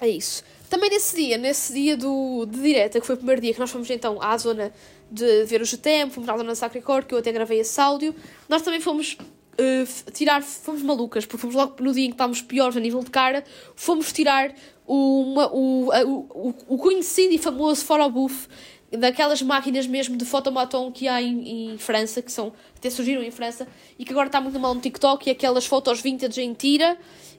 [0.00, 0.44] é isso.
[0.68, 3.70] Também nesse dia, nesse dia do, de direta, que foi o primeiro dia que nós
[3.70, 4.72] fomos então à zona
[5.10, 7.80] de ver o GTM, fomos à zona de Sacré Cor, que eu até gravei esse
[7.80, 8.14] áudio,
[8.48, 9.16] nós também fomos
[9.58, 13.00] uh, tirar, fomos malucas, porque fomos logo no dia em que estávamos piores a nível
[13.00, 13.44] de cara,
[13.74, 14.52] fomos tirar
[14.86, 18.48] uma, o, o, o, conhecido e famoso Forobuff,
[18.90, 23.30] daquelas máquinas mesmo de fotomaton que há em, em, França, que são, até surgiram em
[23.30, 23.66] França,
[23.98, 26.96] e que agora está muito mal no TikTok, e aquelas fotos vintage em tira,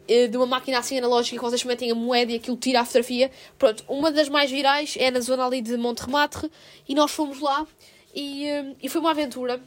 [0.08, 3.30] de uma máquina assim analógica que vocês metem a moeda e aquilo tira a fotografia.
[3.58, 6.50] Pronto, uma das mais virais é na zona ali de Montremartre,
[6.88, 7.68] e nós fomos lá,
[8.16, 9.62] e, eh, e foi uma aventura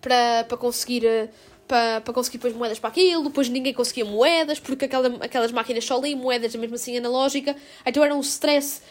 [0.00, 1.28] para, para conseguir eh,
[1.70, 5.84] para, para conseguir depois moedas para aquilo, depois ninguém conseguia moedas, porque aquela, aquelas máquinas
[5.84, 7.54] só ali, moedas mesmo assim analógica,
[7.86, 8.82] então era um stress,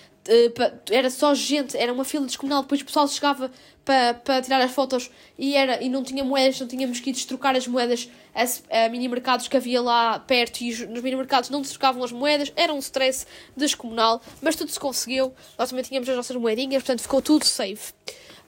[0.91, 3.51] era só gente, era uma fila descomunal, depois o pessoal chegava
[3.83, 7.25] para, para tirar as fotos e, era, e não tinha moedas, não tínhamos que ir
[7.25, 11.71] trocar as moedas a, a mini-mercados que havia lá perto e nos mini-mercados não se
[11.71, 13.25] trocavam as moedas, era um stress
[13.57, 17.93] descomunal, mas tudo se conseguiu, nós também tínhamos as nossas moedinhas, portanto ficou tudo safe.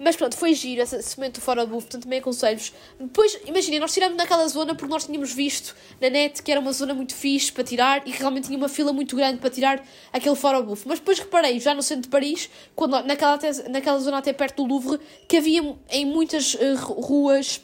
[0.03, 2.73] Mas pronto, foi giro esse momento do fora do buff, portanto também aconselho-vos.
[2.99, 6.73] Depois, imaginem, nós tiramos naquela zona porque nós tínhamos visto na net que era uma
[6.73, 9.85] zona muito fixe para tirar e que realmente tinha uma fila muito grande para tirar
[10.11, 10.87] aquele fora buff.
[10.87, 13.39] Mas depois reparei, já no centro de Paris, quando, naquela,
[13.69, 17.61] naquela zona até perto do Louvre, que havia em muitas uh, ruas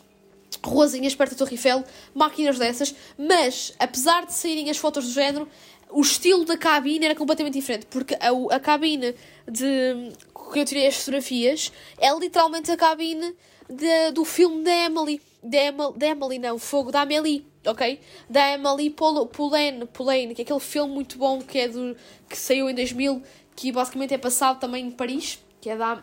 [0.63, 1.83] ruazinhas perto da Torre Eiffel,
[2.13, 5.47] máquinas dessas, mas apesar de saírem as fotos do género,
[5.89, 9.15] o estilo da cabine era completamente diferente, porque a, a cabine
[9.49, 10.11] de
[10.51, 13.35] que eu tirei as fotografias é literalmente a cabine
[13.69, 15.21] de, do filme da Emily.
[15.43, 17.99] Da Emily, da Emily, não, Fogo da Amélie, ok?
[18.29, 21.95] Da Emily Poulain, Poulain, que é aquele filme muito bom que, é do,
[22.27, 23.21] que saiu em 2000,
[23.55, 26.01] que basicamente é passado também em Paris, que é da,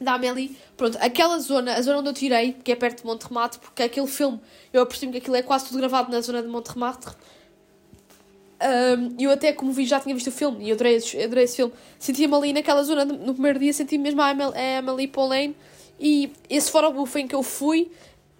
[0.00, 0.56] da Amélie.
[0.76, 4.06] Pronto, aquela zona, a zona onde eu tirei, que é perto de Montremartre, porque aquele
[4.06, 4.40] filme,
[4.72, 7.14] eu apercebi que aquilo é quase tudo gravado na zona de Montremartre.
[8.60, 11.56] Um, eu até, como vi, já tinha visto o filme e eu adorei, adorei esse
[11.56, 11.72] filme.
[11.98, 14.32] Senti-me ali naquela zona, no primeiro dia, senti-me mesmo a
[14.78, 15.56] Emily Pauline.
[15.98, 17.90] E esse fora buff em que eu fui,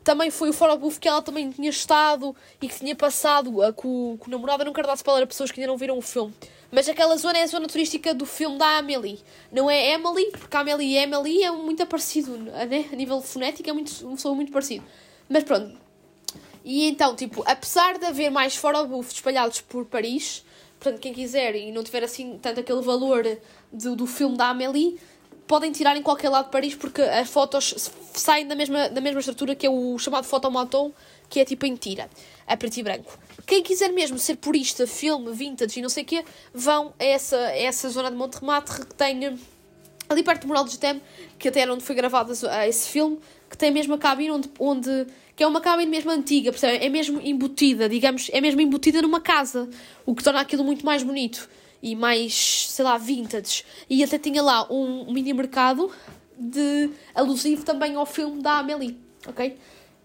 [0.03, 3.73] também foi o fora buff que ela também tinha estado e que tinha passado a,
[3.73, 4.65] com, com o namorado.
[4.65, 6.33] Não quero dar spoiler a pessoas que ainda não viram o filme.
[6.71, 9.21] Mas aquela zona é a zona turística do filme da Amelie.
[9.53, 12.85] Não é Emily, porque a Amelie e Emily é muito parecido, né?
[12.93, 14.85] A nível fonético é muito, são muito parecido.
[15.29, 15.79] Mas pronto,
[16.65, 18.59] e então, tipo, apesar de haver mais
[18.89, 20.43] buff espalhados por Paris,
[20.81, 23.25] portanto, quem quiser e não tiver assim tanto aquele valor
[23.71, 24.99] do, do filme da Amélie,
[25.47, 29.21] podem tirar em qualquer lado de Paris porque as fotos saem da mesma, da mesma
[29.21, 30.91] estrutura que é o chamado fotomaton,
[31.29, 32.09] que é tipo em tira,
[32.47, 33.19] a preto e branco.
[33.47, 37.37] Quem quiser mesmo ser purista, filme, vintage e não sei o quê, vão a essa,
[37.37, 39.39] a essa zona de Montremartre que tem
[40.09, 41.01] ali perto do Mural de Tem,
[41.39, 43.19] que até era onde foi gravado esse filme,
[43.51, 45.07] que tem mesmo a cabine onde, onde
[45.37, 46.85] que é uma cabine mesmo antiga, percebe?
[46.85, 49.69] É mesmo embutida, digamos, é mesmo embutida numa casa,
[50.07, 51.49] o que torna aquilo muito mais bonito
[51.83, 53.65] e mais, sei lá, vintage.
[53.91, 55.91] E até tinha lá um mini mercado
[56.39, 59.57] de alusivo também ao filme da Amélie, ok?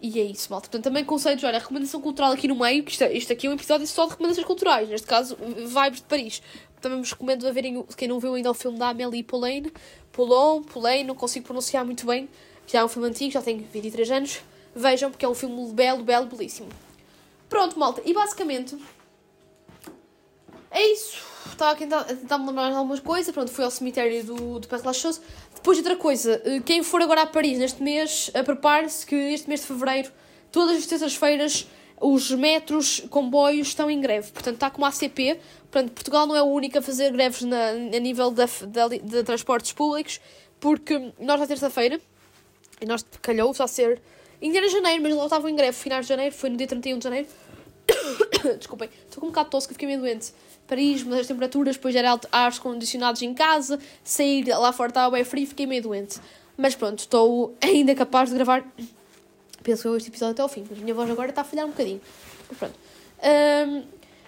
[0.02, 0.68] E é isso, malta.
[0.70, 3.54] Portanto, também conselhos, olha, recomendação cultural aqui no meio, que isto, isto aqui é um
[3.54, 6.42] episódio só de recomendações culturais, neste caso, Vibes de Paris.
[6.82, 9.64] Também vos recomendo a verem, quem não viu ainda o filme da Amélie Poulain,
[10.12, 12.30] Poulon, Poulain, não consigo pronunciar muito bem,
[12.66, 14.40] já é um filme antigo, já tem 23 anos,
[14.80, 16.70] Vejam, porque é um filme belo, belo, belíssimo.
[17.50, 18.02] Pronto, malta.
[18.06, 18.78] E basicamente.
[20.72, 21.22] É isso.
[21.52, 23.34] Estava aqui a tentar me lembrar algumas coisas.
[23.34, 25.20] Pronto, fui ao cemitério do, do Père Lachaise.
[25.54, 26.42] Depois, outra coisa.
[26.46, 30.10] Eh, quem for agora a Paris neste mês, prepare-se que este mês de fevereiro,
[30.50, 31.68] todas as terças-feiras,
[32.00, 34.32] os metros, comboios estão em greve.
[34.32, 35.42] Portanto, está como a ACP.
[35.70, 38.46] Portanto, Portugal não é o único a fazer greves na, a nível de,
[39.04, 40.22] de transportes públicos,
[40.58, 42.00] porque nós, na terça-feira,
[42.80, 44.02] e nós calhou só ser
[44.42, 45.78] Ainda era janeiro, mas lá estavam em greve.
[45.78, 47.28] Finais de janeiro, foi no dia 31 de janeiro.
[48.58, 50.34] Desculpem, estou com um bocado tosse que fiquei meio doente.
[50.68, 55.24] Paris, mas as temperaturas, depois era ar condicionados em casa, sair lá fora estava bem
[55.24, 56.20] frio, fiquei meio doente.
[56.56, 58.64] Mas pronto, estou ainda capaz de gravar,
[59.64, 60.66] penso eu, este episódio até ao fim.
[60.70, 62.00] Mas a minha voz agora está a falhar um bocadinho.
[62.48, 62.76] Mas pronto.
[63.68, 63.84] Um,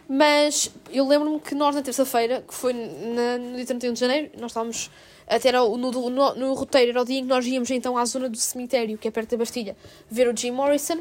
[0.07, 4.32] mas eu lembro-me que nós na terça-feira, que foi na, no dia 31 de janeiro,
[4.39, 4.89] nós estávamos
[5.32, 8.04] até era no, no, no, roteiro, era o dia em que nós íamos então à
[8.04, 9.78] zona do cemitério, que é perto da Bastilha,
[10.10, 11.00] ver o Jim Morrison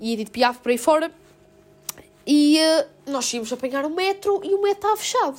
[0.00, 1.12] e Edith Piaf por aí fora.
[2.26, 5.38] E uh, nós íamos apanhar o metro e o metro estava fechado.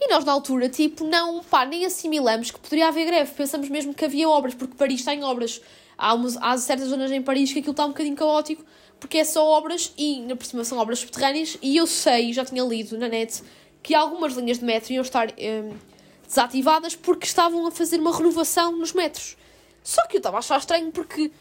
[0.00, 3.32] E nós, na altura, tipo, não, pá, nem assimilamos que poderia haver greve.
[3.32, 5.60] Pensamos mesmo que havia obras, porque Paris está em obras.
[5.96, 8.64] Há, umas, há certas zonas em Paris que aquilo está um bocadinho caótico,
[9.00, 11.58] porque é só obras e, na próxima são obras subterrâneas.
[11.60, 13.42] E eu sei, já tinha lido na net,
[13.82, 15.32] que algumas linhas de metro iam estar.
[15.36, 15.72] Eh,
[16.28, 19.36] desativadas porque estavam a fazer uma renovação nos metros.
[19.82, 21.32] Só que eu estava a achar estranho porque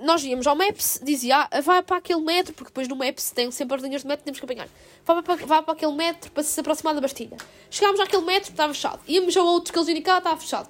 [0.00, 3.50] nós íamos ao Maps, dizia, ah, vai para aquele metro, porque depois no Maps tem
[3.50, 4.68] sempre as linhas de metro temos que apanhar.
[5.04, 7.36] Vai para, vai para aquele metro para se aproximar da Bastilha.
[7.68, 9.00] Chegámos àquele metro, estava fechado.
[9.08, 10.68] Íamos a outro que eles indicavam, estava fechado.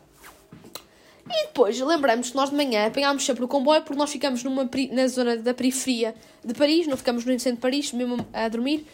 [1.28, 4.68] E depois lembramos que nós de manhã apanhámos sempre o comboio porque nós ficamos numa,
[4.92, 8.86] na zona da periferia de Paris, não ficamos no centro de Paris, mesmo a dormir.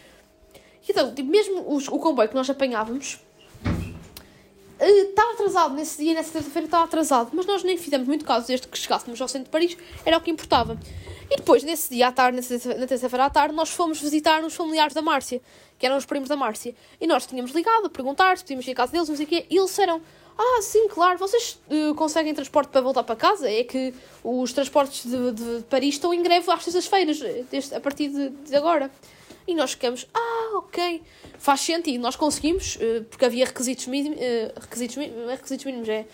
[0.89, 3.19] Então, tipo, mesmo os, o comboio que nós apanhávamos
[4.85, 8.67] estava atrasado nesse dia, nessa terça-feira estava atrasado, mas nós nem fizemos muito caso desde
[8.67, 10.77] que chegássemos ao centro de Paris, era o que importava.
[11.29, 12.39] E depois, nesse dia à tarde,
[12.77, 15.41] na terça-feira à tarde, nós fomos visitar os familiares da Márcia,
[15.79, 16.75] que eram os primos da Márcia.
[16.99, 19.29] E nós tínhamos ligado a perguntar se podíamos ir à casa deles, não sei o
[19.29, 20.01] quê, e eles disseram:
[20.37, 23.49] Ah, sim, claro, vocês uh, conseguem transporte para voltar para casa?
[23.49, 27.19] É que os transportes de, de Paris estão em greve às sextas-feiras,
[27.75, 28.91] a partir de, de agora.
[29.47, 31.01] E nós ficamos, ah, ok,
[31.37, 36.05] faz sentido, nós conseguimos, eh, porque havia requisitos mínimos, eh, requisitos, é requisitos mínimos, é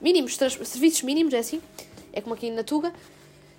[0.00, 1.60] mínimos, serviços mínimos, é assim,
[2.12, 2.92] é como aqui na Tuga,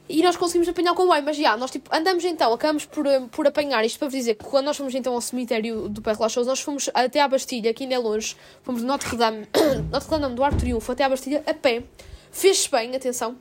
[0.08, 3.22] e nós conseguimos apanhar o comboio, mas já, nós tipo, andamos então, acabamos por, eh,
[3.32, 6.20] por apanhar, isto para vos dizer que quando nós fomos então ao cemitério do Père
[6.20, 9.48] Lachaise, nós fomos até à Bastilha, que ainda é longe, fomos de Notre-Dame,
[9.90, 11.84] Notre-Dame do Arco Triunfo até à Bastilha, a pé,
[12.32, 13.38] fez-se bem, atenção,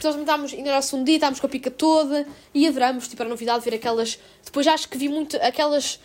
[0.00, 3.22] porque nós estávamos, ainda era segundo dia, estávamos com a pica toda e adoramos, tipo,
[3.22, 4.18] a novidade ver aquelas.
[4.42, 6.00] Depois acho que vi muito aquelas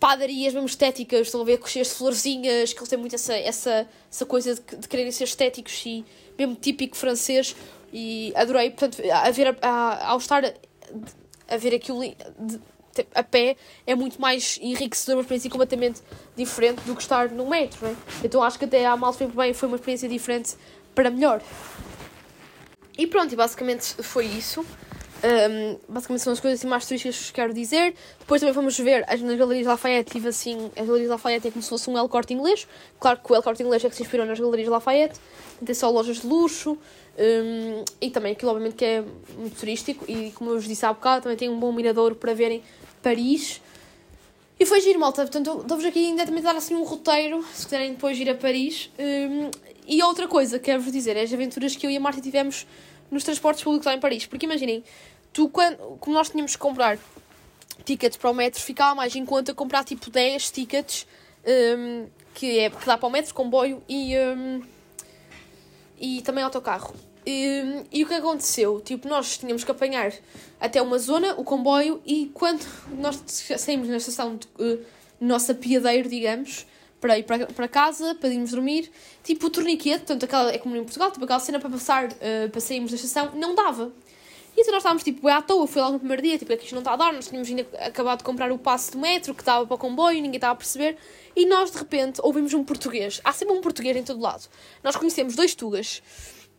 [0.00, 3.88] padarias mesmo estéticas, estão a ver, cheias de florzinhas, que eles têm muito essa, essa,
[4.10, 6.04] essa coisa de, de quererem ser estéticos e
[6.36, 7.54] mesmo típico francês.
[7.92, 10.44] E adorei, portanto, a ver, a, a, ao estar
[11.46, 12.60] a, ver aquilo de,
[13.14, 13.56] a pé
[13.86, 16.00] é muito mais enriquecedor, uma experiência completamente
[16.34, 17.96] diferente do que estar no metro, né?
[18.24, 20.56] Então acho que até a Mal Sempre Bem foi uma experiência diferente
[20.92, 21.40] para melhor.
[22.96, 24.64] E pronto, e basicamente foi isso.
[25.24, 27.94] Um, basicamente são as coisas assim, mais turísticas que quero dizer.
[28.18, 30.10] Depois também fomos ver as, nas Galerias Lafayette.
[30.10, 32.66] Tive assim, as Galerias Lafayette é como se fosse um El Corte Inglês.
[32.98, 35.18] Claro que o El Corte Inglês é que se inspirou nas Galerias Lafayette.
[35.64, 36.76] Tem só lojas de luxo.
[37.18, 39.04] Um, e também aquilo, obviamente, que é
[39.38, 40.04] muito turístico.
[40.08, 42.62] E como eu vos disse há bocado, também tem um bom mirador para verem
[43.00, 43.60] Paris.
[44.58, 45.22] E foi giro, malta.
[45.22, 48.90] Portanto, dou-vos aqui ainda também dar assim um roteiro, se quiserem depois ir a Paris.
[48.98, 49.50] Um,
[49.86, 52.66] e outra coisa que quero-vos dizer é as aventuras que eu e a Marta tivemos
[53.10, 54.26] nos transportes públicos lá em Paris.
[54.26, 54.82] Porque imaginem,
[55.32, 56.98] tu, quando, como nós tínhamos que comprar
[57.84, 61.06] tickets para o metro, ficava mais em conta comprar tipo 10 tickets
[61.46, 64.62] um, que, é, que dá para o metro, comboio e, um,
[66.00, 66.94] e também autocarro.
[67.24, 68.80] E, hum, e o que aconteceu?
[68.80, 70.12] Tipo, nós tínhamos que apanhar
[70.60, 72.64] até uma zona, o comboio, e quando
[72.98, 74.84] nós saímos na estação de uh,
[75.20, 76.66] nossa piadeiro, digamos,
[77.02, 78.88] para ir para, casa, para irmos dormir.
[79.24, 82.48] Tipo, o torniquete, portanto, aquela, é como em Portugal, tipo, aquela cena para passar, uh,
[82.48, 83.92] para sairmos da estação, não dava.
[84.56, 86.74] E então nós estávamos, tipo, à toa, foi logo no primeiro dia, tipo, que isto
[86.74, 89.42] não está a dar, nós tínhamos ainda acabado de comprar o passe do metro, que
[89.42, 90.96] estava para o comboio, ninguém estava a perceber,
[91.34, 93.20] e nós, de repente, ouvimos um português.
[93.24, 94.46] Há sempre um português em todo lado.
[94.84, 96.02] Nós conhecemos dois tugas,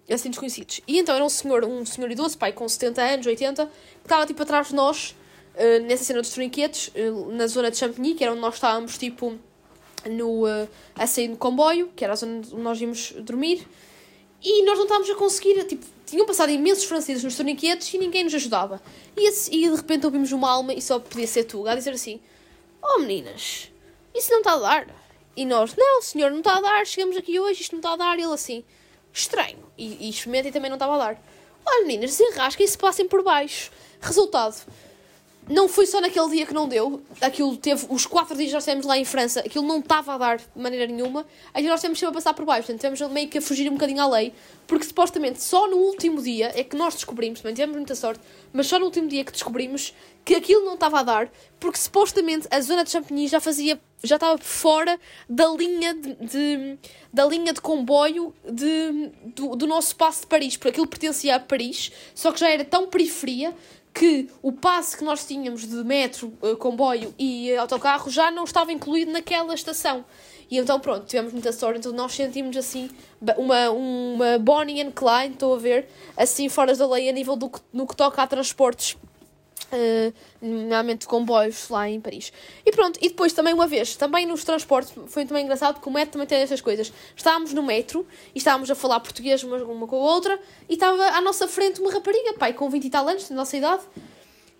[0.09, 0.81] assim, desconhecidos.
[0.85, 3.71] E então era um senhor, um senhor idoso, pai, com 70 anos, 80, que
[4.03, 5.15] estava, tipo, atrás de nós,
[5.55, 8.97] uh, nessa cena dos torniquetes, uh, na zona de Champigny, que era onde nós estávamos,
[8.97, 9.39] tipo
[10.09, 13.67] no, uh, a sair no comboio, que era a zona onde nós íamos dormir,
[14.41, 18.23] e nós não estávamos a conseguir, tipo, tinham passado imensos franceses nos torniquetes e ninguém
[18.23, 18.81] nos ajudava.
[19.15, 22.19] E, e de repente ouvimos uma alma, e só podia ser tu, a dizer assim:
[22.81, 23.71] Oh meninas,
[24.13, 24.87] isso não está a dar.
[25.35, 27.95] E nós: Não, senhor, não está a dar, chegamos aqui hoje, isto não está a
[27.95, 28.19] dar.
[28.19, 28.63] E ele assim:
[29.11, 29.59] Estranho.
[29.77, 31.23] E, e experimenta e também não estava a dar.
[31.65, 33.71] Olha meninas, desenrasquem e se passem por baixo.
[34.01, 34.55] Resultado:
[35.47, 37.01] não foi só naquele dia que não deu.
[37.21, 40.17] Aquilo teve os quatro dias que nós temos lá em França, aquilo não estava a
[40.17, 41.25] dar de maneira nenhuma.
[41.53, 43.73] Aí nós temos sempre a passar por baixo, portanto temos meio que a fugir um
[43.73, 44.33] bocadinho à lei,
[44.67, 48.21] porque supostamente só no último dia é que nós descobrimos, também tivemos muita sorte,
[48.51, 52.47] mas só no último dia que descobrimos que aquilo não estava a dar, porque supostamente
[52.49, 56.77] a zona de Champigny já fazia, já estava fora da linha de, de
[57.11, 61.39] da linha de comboio de, do, do nosso passo de Paris, porque aquilo pertencia a
[61.39, 63.53] Paris, só que já era tão periferia
[63.93, 68.71] que o passe que nós tínhamos de metro, eh, comboio e autocarro já não estava
[68.71, 70.03] incluído naquela estação.
[70.49, 72.89] E então, pronto, tivemos muita sorte, então nós sentimos assim
[73.37, 75.87] uma, uma Bonnie and Clyde, estou a ver,
[76.17, 78.97] assim fora da lei a nível do no que toca a transportes
[79.71, 82.31] uh, nomeadamente comboios lá em Paris.
[82.65, 85.91] E pronto, e depois também uma vez, também nos transportes, foi também engraçado porque o
[85.91, 86.91] metro também tem essas coisas.
[87.15, 90.39] Estávamos no metro e estávamos a falar português uma, uma com a outra
[90.69, 93.57] e estava à nossa frente uma rapariga, pai, com 20 e tal anos, da nossa
[93.57, 93.83] idade,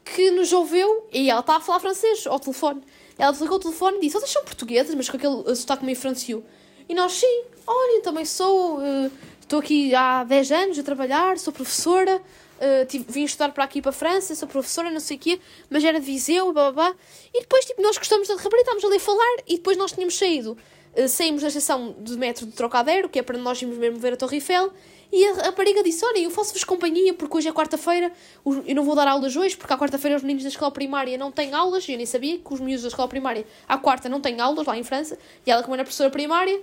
[0.04, 2.82] que nos ouviu e ela estava a falar francês ao telefone.
[3.18, 6.42] Ela desligou o telefone e disse: Vocês são portugueses, mas com aquele sotaque meio francês.
[6.90, 11.54] E nós, sim, olha, também sou, uh, estou aqui há 10 anos a trabalhar, sou
[11.54, 12.22] professora.
[12.64, 15.40] Uh, tive, vim estudar para aqui para a França, sou professora, não sei o quê,
[15.70, 16.96] mas era de Viseu, blá blá blá.
[17.34, 20.18] E depois, tipo, nós gostamos da rapariga, estávamos ali a falar e depois nós tínhamos
[20.18, 20.58] saído
[20.96, 24.14] Uh, saímos na estação de metro de Trocadero, que é para nós irmos mesmo ver
[24.14, 24.72] a Torre Eiffel,
[25.12, 28.12] e a rapariga disse: Olha, eu faço-vos companhia porque hoje é quarta-feira,
[28.46, 31.32] eu não vou dar aulas hoje, porque à quarta-feira os meninos da escola primária não
[31.32, 34.22] têm aulas, e eu nem sabia que os meninos da escola primária à quarta não
[34.22, 36.62] têm aulas lá em França, e ela, como era professora primária,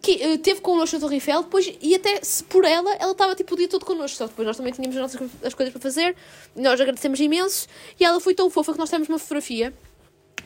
[0.00, 3.34] que uh, teve connosco a Torre Eiffel, depois, e até se por ela, ela estava
[3.34, 5.80] tipo o dia todo connosco, só depois nós também tínhamos as nossas as coisas para
[5.82, 6.16] fazer,
[6.56, 9.74] nós agradecemos imenso, e ela foi tão fofa que nós temos uma fotografia.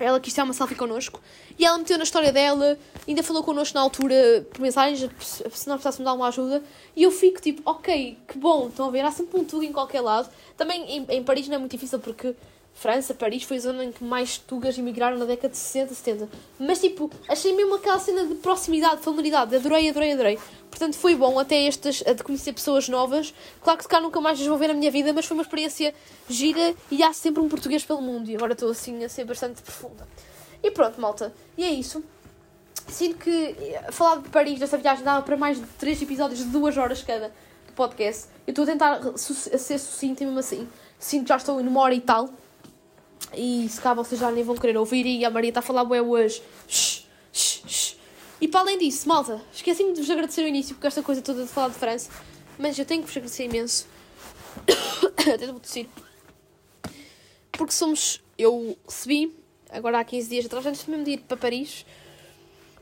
[0.00, 1.20] Ela quis ter uma selfie connosco.
[1.56, 2.76] E ela meteu na história dela,
[3.06, 6.64] ainda falou connosco na altura por mensagens, se nós precisássemos dar uma ajuda.
[6.96, 9.72] E eu fico tipo, ok, que bom, estão a ver, há sempre um tudo em
[9.72, 10.28] qualquer lado.
[10.56, 12.34] Também em, em Paris não é muito difícil porque
[12.74, 16.28] França, Paris foi a zona em que mais tugas emigraram na década de 60, 70.
[16.58, 20.38] Mas tipo, achei mesmo aquela cena de proximidade, de familiaridade, adorei, adorei, adorei.
[20.68, 23.32] Portanto, foi bom até estas, de conhecer pessoas novas.
[23.62, 25.42] Claro que se calhar nunca mais as vou ver na minha vida, mas foi uma
[25.44, 25.94] experiência
[26.28, 28.28] gira e há sempre um português pelo mundo.
[28.28, 30.06] E agora estou assim a ser bastante profunda.
[30.60, 31.32] E pronto, malta.
[31.56, 32.02] E é isso.
[32.88, 36.46] Sinto que eh, falar de Paris, desta viagem, dava para mais de 3 episódios de
[36.46, 37.28] 2 horas cada
[37.66, 38.26] do podcast.
[38.46, 40.68] Eu estou a tentar ser sucinta mesmo assim.
[40.98, 42.28] Sinto que já estou numa hora e tal.
[43.32, 45.84] E se cá vocês já nem vão querer ouvir e a Maria está a falar
[45.84, 46.42] bué hoje.
[46.68, 47.96] Shhh, shh, shh.
[48.40, 51.42] E para além disso, malta, esqueci-me de vos agradecer no início porque esta coisa toda
[51.42, 52.10] de falar de França.
[52.58, 53.86] Mas eu tenho que vos agradecer imenso.
[55.16, 55.88] Até vou tossir.
[57.52, 58.22] Porque somos.
[58.36, 59.34] Eu recebi,
[59.70, 61.86] agora há 15 dias atrás, antes mesmo de ir para Paris,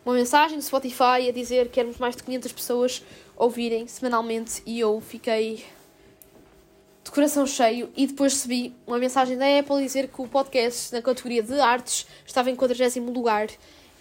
[0.04, 3.02] uma mensagem no Spotify a dizer que éramos mais de 500 pessoas
[3.36, 5.64] ouvirem semanalmente e eu fiquei
[7.04, 11.02] de coração cheio e depois recebi uma mensagem da Apple dizer que o podcast na
[11.02, 13.48] categoria de artes estava em 40 lugar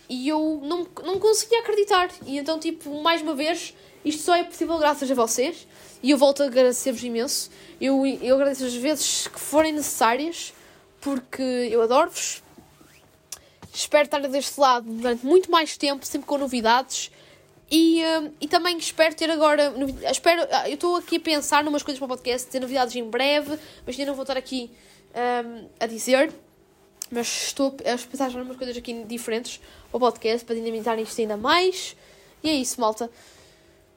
[0.07, 2.09] e eu não, não conseguia acreditar.
[2.25, 3.73] E então, tipo, mais uma vez,
[4.03, 5.67] isto só é possível graças a vocês
[6.03, 7.49] e eu volto a agradecer-vos imenso.
[7.79, 10.53] Eu, eu agradeço as vezes que forem necessárias
[10.99, 12.43] porque eu adoro-vos.
[13.73, 17.09] Espero estar deste lado durante muito mais tempo, sempre com novidades
[17.71, 19.73] e, uh, e também espero ter agora.
[20.11, 23.09] Espero, ah, eu estou aqui a pensar numas coisas para o podcast, ter novidades em
[23.09, 24.69] breve, mas ainda não vou estar aqui
[25.15, 26.33] um, a dizer.
[27.09, 31.19] Mas estou a pensar em umas coisas aqui diferentes para o podcast para dinamitar isto
[31.21, 31.95] ainda mais.
[32.43, 33.09] E é isso, malta.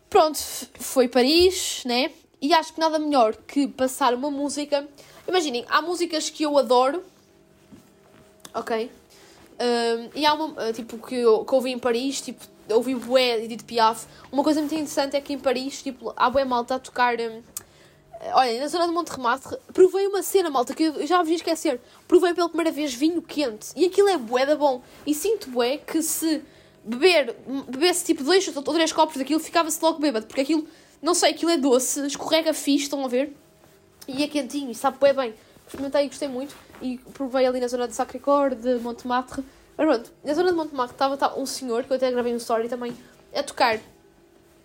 [0.08, 0.38] Pronto,
[0.78, 2.12] foi Paris, né?
[2.40, 4.86] E acho que nada melhor que passar uma música.
[5.26, 7.02] Imaginem, há músicas que eu adoro,
[8.54, 8.88] ok?
[9.58, 13.64] Um, e há uma, tipo, que eu, que ouvi em Paris, tipo, ouvi bué Edith
[13.64, 14.06] Piaf.
[14.30, 17.18] Uma coisa muito interessante é que em Paris, tipo, há bué malta a tocar...
[17.20, 17.42] Um,
[18.32, 21.36] olha, na zona de Monte Remarque, provei uma cena, malta, que eu já vos ia
[21.36, 21.80] esquecer.
[22.08, 23.68] Provei pela primeira vez vinho quente.
[23.76, 24.82] E aquilo é bué da bom.
[25.06, 26.42] E sinto bué que se
[26.84, 27.36] beber,
[27.68, 30.26] bebesse tipo dois ou três copos daquilo, ficava-se logo bêbado.
[30.26, 30.66] Porque aquilo,
[31.02, 33.34] não sei, aquilo é doce, escorrega fixe, estão a ver?
[34.06, 35.34] E é quentinho, e sabe bué bem.
[35.66, 36.54] Experimentei e gostei muito.
[36.82, 39.42] E provei ali na zona de Sacré-Cœur, de Montmartre.
[39.76, 42.68] Mas pronto, na zona de Montmartre estava um senhor, que eu até gravei um story
[42.68, 42.96] também,
[43.34, 43.80] a tocar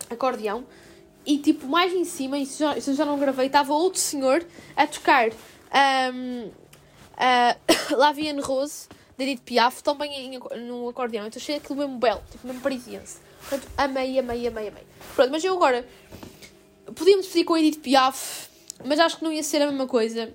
[0.10, 0.66] acordeão.
[1.26, 4.46] E tipo, mais em cima, isso já, já não gravei, estava outro senhor
[4.76, 5.30] a tocar
[6.14, 8.88] um, uh, La Vienne Rose,
[9.18, 11.28] de Edith Piaf, também em, no acordeão.
[11.28, 13.18] Então achei aquilo mesmo belo, tipo mesmo parisiense.
[13.42, 14.84] Portanto, amei, amei, amei, amei.
[15.16, 15.88] Pronto, mas eu agora
[16.96, 18.50] podíamos pedir com a Edith Piaf,
[18.86, 20.34] mas acho que não ia ser a mesma coisa.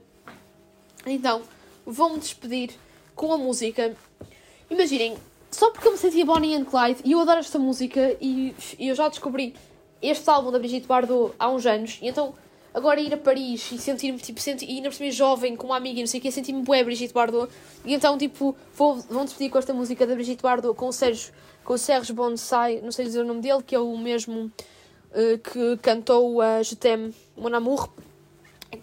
[1.06, 1.42] Então,
[1.84, 2.70] vou-me despedir
[3.14, 3.96] com a música
[4.74, 5.14] Imaginem,
[5.52, 8.88] só porque eu me sentia Bonnie and Clyde e eu adoro esta música e, e
[8.88, 9.54] eu já descobri
[10.02, 12.34] este álbum da Brigitte Bardot há uns anos e então
[12.74, 15.76] agora ir a Paris e sentir-me tipo, sentir, e ainda por cima jovem com uma
[15.76, 17.52] amiga e não sei o que, sentir-me bué Brigitte Bardot
[17.84, 21.32] e então tipo vou, vão despedir com esta música da Brigitte Bardot com o Sérgio,
[21.62, 24.46] com o Sérgio Bonsai, não sei dizer o nome dele, que é o mesmo
[25.12, 27.90] uh, que cantou a uh, Je t'aime, Mon Amour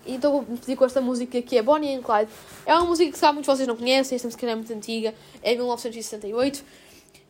[0.05, 2.31] então vou pedir com esta música que é Bonnie and Clyde.
[2.65, 5.13] É uma música que se muitos de vocês não conhecem, esta música é muito antiga,
[5.41, 6.63] é de 1968.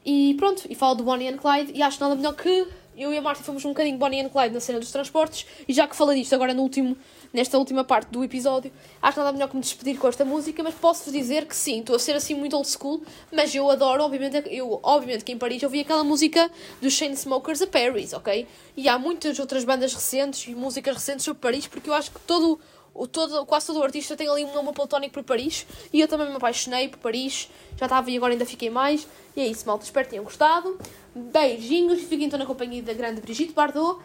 [0.03, 2.67] E pronto, e falo do Bonnie and Clyde e acho nada melhor que
[3.03, 5.73] eu e a Marta fomos um bocadinho Bonnie and Clyde na cena dos transportes e
[5.73, 6.97] já que falei disto agora no último,
[7.33, 8.71] nesta última parte do episódio,
[9.01, 11.95] acho nada melhor que me despedir com esta música, mas posso-vos dizer que sim, estou
[11.95, 15.61] a ser assim muito old school, mas eu adoro, obviamente, eu, obviamente que em Paris
[15.61, 18.47] eu vi aquela música dos Smokers a Paris, ok?
[18.77, 22.19] E há muitas outras bandas recentes e músicas recentes sobre Paris, porque eu acho que
[22.21, 22.59] todo
[22.93, 26.07] o todo, quase todo o artista tem ali um nome platónico por Paris e eu
[26.07, 29.07] também me apaixonei por Paris, já estava e agora ainda fiquei mais.
[29.35, 30.77] E é isso, malta, espero que tenham gostado.
[31.15, 33.99] Beijinhos fiquem então na companhia da grande Brigitte Bardot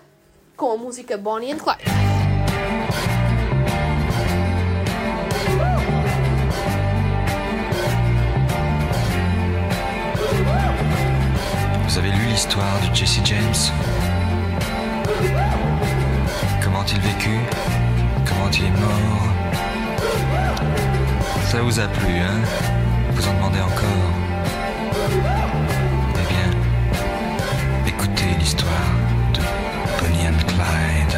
[0.57, 1.83] com a música Bonnie and Clyde.
[11.85, 13.73] Vous avez lu l'histoire de Jesse James
[16.63, 17.86] Comment il vécut
[18.37, 19.23] Mort
[21.45, 22.41] Ça vous a plu, hein
[23.13, 24.13] Vous en demandez encore
[26.15, 26.51] Eh bien,
[28.41, 28.71] histoire
[29.35, 29.41] de
[29.99, 31.17] Bonnie and Clyde.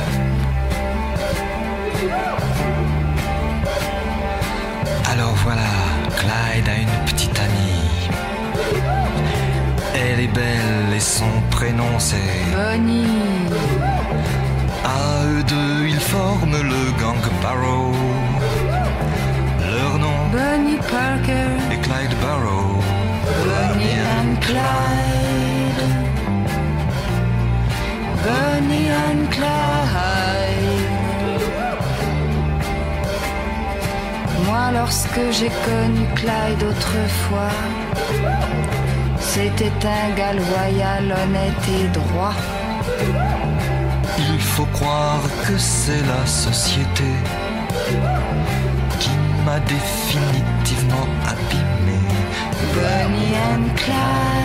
[5.12, 5.70] Alors voilà,
[6.16, 8.08] Clyde a une petite amie.
[9.94, 12.16] Elle est belle et son prénom c'est
[12.54, 13.06] Bonnie,
[14.84, 15.67] À eux deux,
[16.10, 17.92] forment le gang Barrow.
[19.74, 22.70] Leur nom Bonnie Parker, est Clyde Barrow.
[23.46, 25.82] Bonnie and Clyde.
[28.26, 30.86] Bonnie and Clyde.
[34.46, 37.56] Moi, lorsque j'ai connu Clyde autrefois,
[39.18, 42.34] c'était un gars loyal, honnête et droit.
[44.58, 47.04] Faut croire que c'est la société
[48.98, 49.10] qui
[49.46, 52.00] m'a définitivement abîmé.
[52.74, 54.38] Bonnie Clyde.